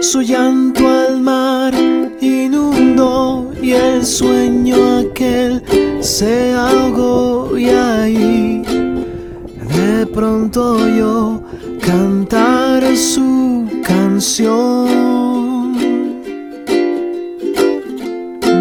Su 0.00 0.22
llanto 0.22 0.88
al 0.88 1.20
mar 1.20 1.74
inundó 2.20 3.52
y 3.60 3.72
el 3.72 4.04
sueño 4.06 4.98
aquel 5.00 5.62
se 6.00 6.54
ahogó 6.54 7.58
y 7.58 7.68
ahí 7.68 8.62
de 9.76 10.06
pronto 10.06 10.88
yo 10.88 11.42
cantar 11.80 12.96
su 12.96 13.66
canción. 13.82 14.88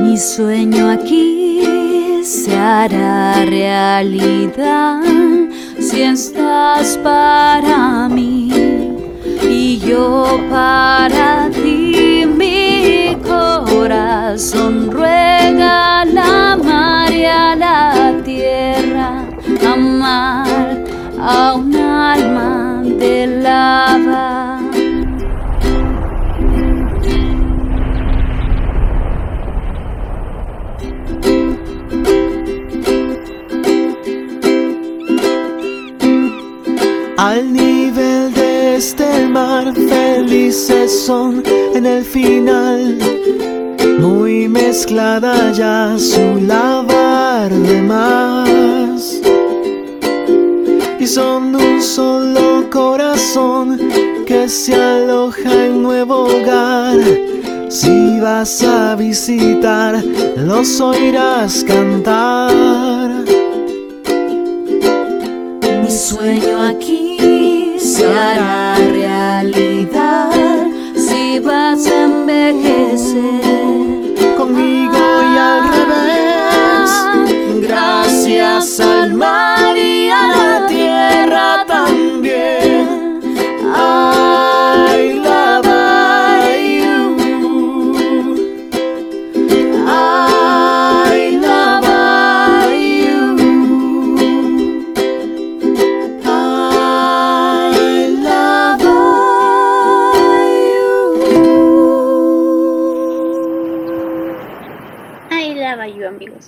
Mi 0.03 0.17
sueño 0.17 0.89
aquí 0.89 2.21
se 2.23 2.55
hará 2.55 3.45
realidad 3.45 5.36
si 5.87 6.01
estás 6.01 6.97
para 6.97 8.09
mí 8.09 8.49
y 9.41 9.79
yo 9.79 10.37
para 10.49 11.49
ti. 11.49 12.25
Mi 12.25 13.15
corazón 13.25 14.91
ruega 14.91 16.03
la 16.03 16.57
mar 16.61 17.11
y 17.13 17.23
a 17.23 17.55
la 17.55 18.13
tierra 18.25 19.23
amar 19.65 20.83
a 21.19 21.53
Al 37.29 37.51
nivel 37.51 38.33
de 38.33 38.77
este 38.77 39.27
mar, 39.27 39.73
felices 39.75 41.03
son 41.05 41.43
en 41.75 41.85
el 41.85 42.05
final. 42.05 42.97
Muy 43.99 44.47
mezclada 44.47 45.51
ya 45.51 45.97
su 45.97 46.39
lavar 46.39 47.51
de 47.51 47.81
más. 47.81 49.19
Y 51.01 51.05
son 51.05 51.53
un 51.53 51.81
solo 51.81 52.69
corazón 52.71 53.77
que 54.25 54.47
se 54.47 54.75
aloja 54.75 55.65
en 55.65 55.83
nuevo 55.83 56.27
hogar. 56.27 56.97
Si 57.67 58.21
vas 58.21 58.63
a 58.63 58.95
visitar, 58.95 60.01
los 60.37 60.79
oirás 60.79 61.61
cantar. 61.65 63.36
Se 68.27 68.41
hará 68.41 68.66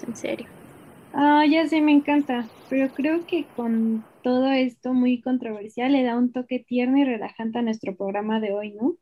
en 0.09 0.15
serio. 0.15 0.47
Ah, 1.13 1.45
ya 1.49 1.67
sé, 1.67 1.81
me 1.81 1.91
encanta, 1.91 2.47
pero 2.69 2.93
creo 2.93 3.25
que 3.25 3.45
con 3.55 4.03
todo 4.23 4.51
esto 4.51 4.93
muy 4.93 5.21
controversial 5.21 5.91
le 5.91 6.03
da 6.03 6.17
un 6.17 6.31
toque 6.31 6.59
tierno 6.59 6.97
y 6.97 7.05
relajante 7.05 7.59
a 7.59 7.61
nuestro 7.61 7.95
programa 7.95 8.39
de 8.39 8.53
hoy, 8.53 8.71
¿no? 8.71 8.95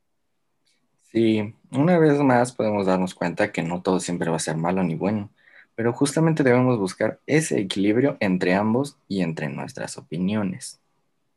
Sí, 1.10 1.54
una 1.72 1.98
vez 1.98 2.18
más 2.20 2.52
podemos 2.52 2.86
darnos 2.86 3.14
cuenta 3.14 3.50
que 3.50 3.62
no 3.62 3.82
todo 3.82 3.98
siempre 4.00 4.30
va 4.30 4.36
a 4.36 4.40
ser 4.40 4.56
malo 4.56 4.82
ni 4.82 4.94
bueno, 4.94 5.30
pero 5.74 5.92
justamente 5.92 6.42
debemos 6.42 6.78
buscar 6.78 7.18
ese 7.26 7.58
equilibrio 7.58 8.16
entre 8.20 8.54
ambos 8.54 8.98
y 9.08 9.22
entre 9.22 9.48
nuestras 9.48 9.96
opiniones. 9.96 10.80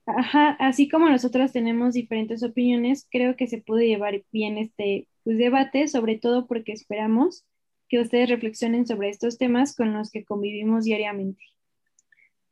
Ajá, 0.06 0.58
así 0.60 0.90
como 0.90 1.10
nosotros 1.10 1.54
tenemos 1.54 1.94
diferentes 1.94 2.44
opiniones, 2.44 3.08
creo 3.10 3.38
que 3.38 3.48
se 3.48 3.60
puede 3.60 3.88
llevar 3.88 4.22
bien 4.32 4.58
este 4.58 5.08
pues, 5.24 5.38
debate, 5.38 5.88
sobre 5.88 6.18
todo 6.18 6.48
porque 6.48 6.74
esperamos 6.74 7.46
que 7.92 8.00
ustedes 8.00 8.30
reflexionen 8.30 8.88
sobre 8.88 9.10
estos 9.10 9.38
temas 9.38 9.76
con 9.76 9.94
los 9.94 10.12
que 10.12 10.24
convivimos 10.24 10.86
diariamente. 10.86 11.44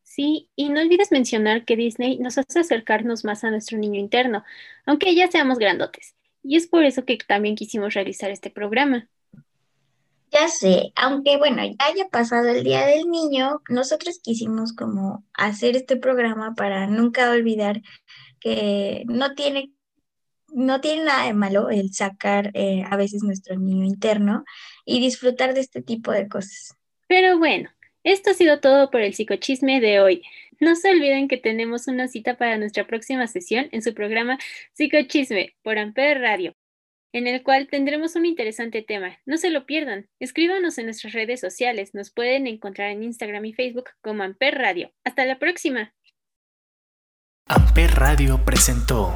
Sí, 0.03 0.49
y 0.57 0.67
no 0.67 0.81
olvides 0.81 1.13
mencionar 1.13 1.63
que 1.63 1.77
Disney 1.77 2.19
nos 2.19 2.37
hace 2.37 2.59
acercarnos 2.59 3.23
más 3.23 3.45
a 3.45 3.49
nuestro 3.49 3.77
niño 3.77 4.01
interno, 4.01 4.43
aunque 4.85 5.15
ya 5.15 5.31
seamos 5.31 5.57
grandotes. 5.57 6.13
Y 6.43 6.57
es 6.57 6.67
por 6.67 6.83
eso 6.83 7.05
que 7.05 7.17
también 7.25 7.55
quisimos 7.55 7.93
realizar 7.93 8.31
este 8.31 8.49
programa. 8.49 9.07
Ya 10.29 10.49
sé, 10.49 10.91
aunque 10.97 11.37
bueno, 11.37 11.63
ya 11.63 11.85
haya 11.85 12.09
pasado 12.09 12.49
el 12.49 12.65
Día 12.65 12.85
del 12.85 13.09
Niño, 13.09 13.61
nosotros 13.69 14.19
quisimos 14.21 14.73
como 14.73 15.23
hacer 15.33 15.77
este 15.77 15.95
programa 15.95 16.53
para 16.53 16.85
nunca 16.87 17.31
olvidar 17.31 17.81
que 18.41 19.03
no 19.07 19.35
tiene, 19.35 19.71
no 20.53 20.81
tiene 20.81 21.03
nada 21.03 21.25
de 21.25 21.33
malo 21.33 21.69
el 21.69 21.93
sacar 21.93 22.51
eh, 22.53 22.83
a 22.89 22.97
veces 22.97 23.23
nuestro 23.23 23.57
niño 23.57 23.85
interno 23.85 24.43
y 24.85 24.99
disfrutar 24.99 25.53
de 25.53 25.61
este 25.61 25.81
tipo 25.81 26.11
de 26.11 26.27
cosas. 26.27 26.75
Pero 27.07 27.37
bueno, 27.37 27.69
esto 28.03 28.31
ha 28.31 28.33
sido 28.33 28.59
todo 28.59 28.91
por 28.91 29.01
el 29.01 29.13
psicochisme 29.13 29.81
de 29.81 29.99
hoy. 29.99 30.23
No 30.59 30.75
se 30.75 30.89
olviden 30.89 31.27
que 31.27 31.37
tenemos 31.37 31.87
una 31.87 32.07
cita 32.07 32.37
para 32.37 32.57
nuestra 32.57 32.85
próxima 32.85 33.27
sesión 33.27 33.69
en 33.71 33.81
su 33.81 33.93
programa 33.93 34.37
Psicochisme 34.73 35.55
por 35.63 35.77
Amper 35.77 36.19
Radio, 36.19 36.55
en 37.13 37.27
el 37.27 37.43
cual 37.43 37.67
tendremos 37.67 38.15
un 38.15 38.25
interesante 38.25 38.81
tema. 38.81 39.17
No 39.25 39.37
se 39.37 39.49
lo 39.49 39.65
pierdan. 39.65 40.09
Escríbanos 40.19 40.77
en 40.77 40.85
nuestras 40.85 41.13
redes 41.13 41.39
sociales. 41.39 41.93
Nos 41.93 42.11
pueden 42.11 42.45
encontrar 42.47 42.91
en 42.91 43.03
Instagram 43.03 43.45
y 43.45 43.53
Facebook 43.53 43.89
como 44.01 44.23
Amper 44.23 44.55
Radio. 44.55 44.91
Hasta 45.03 45.25
la 45.25 45.39
próxima. 45.39 45.93
Amper 47.47 47.91
Radio 47.91 48.39
presentó 48.45 49.15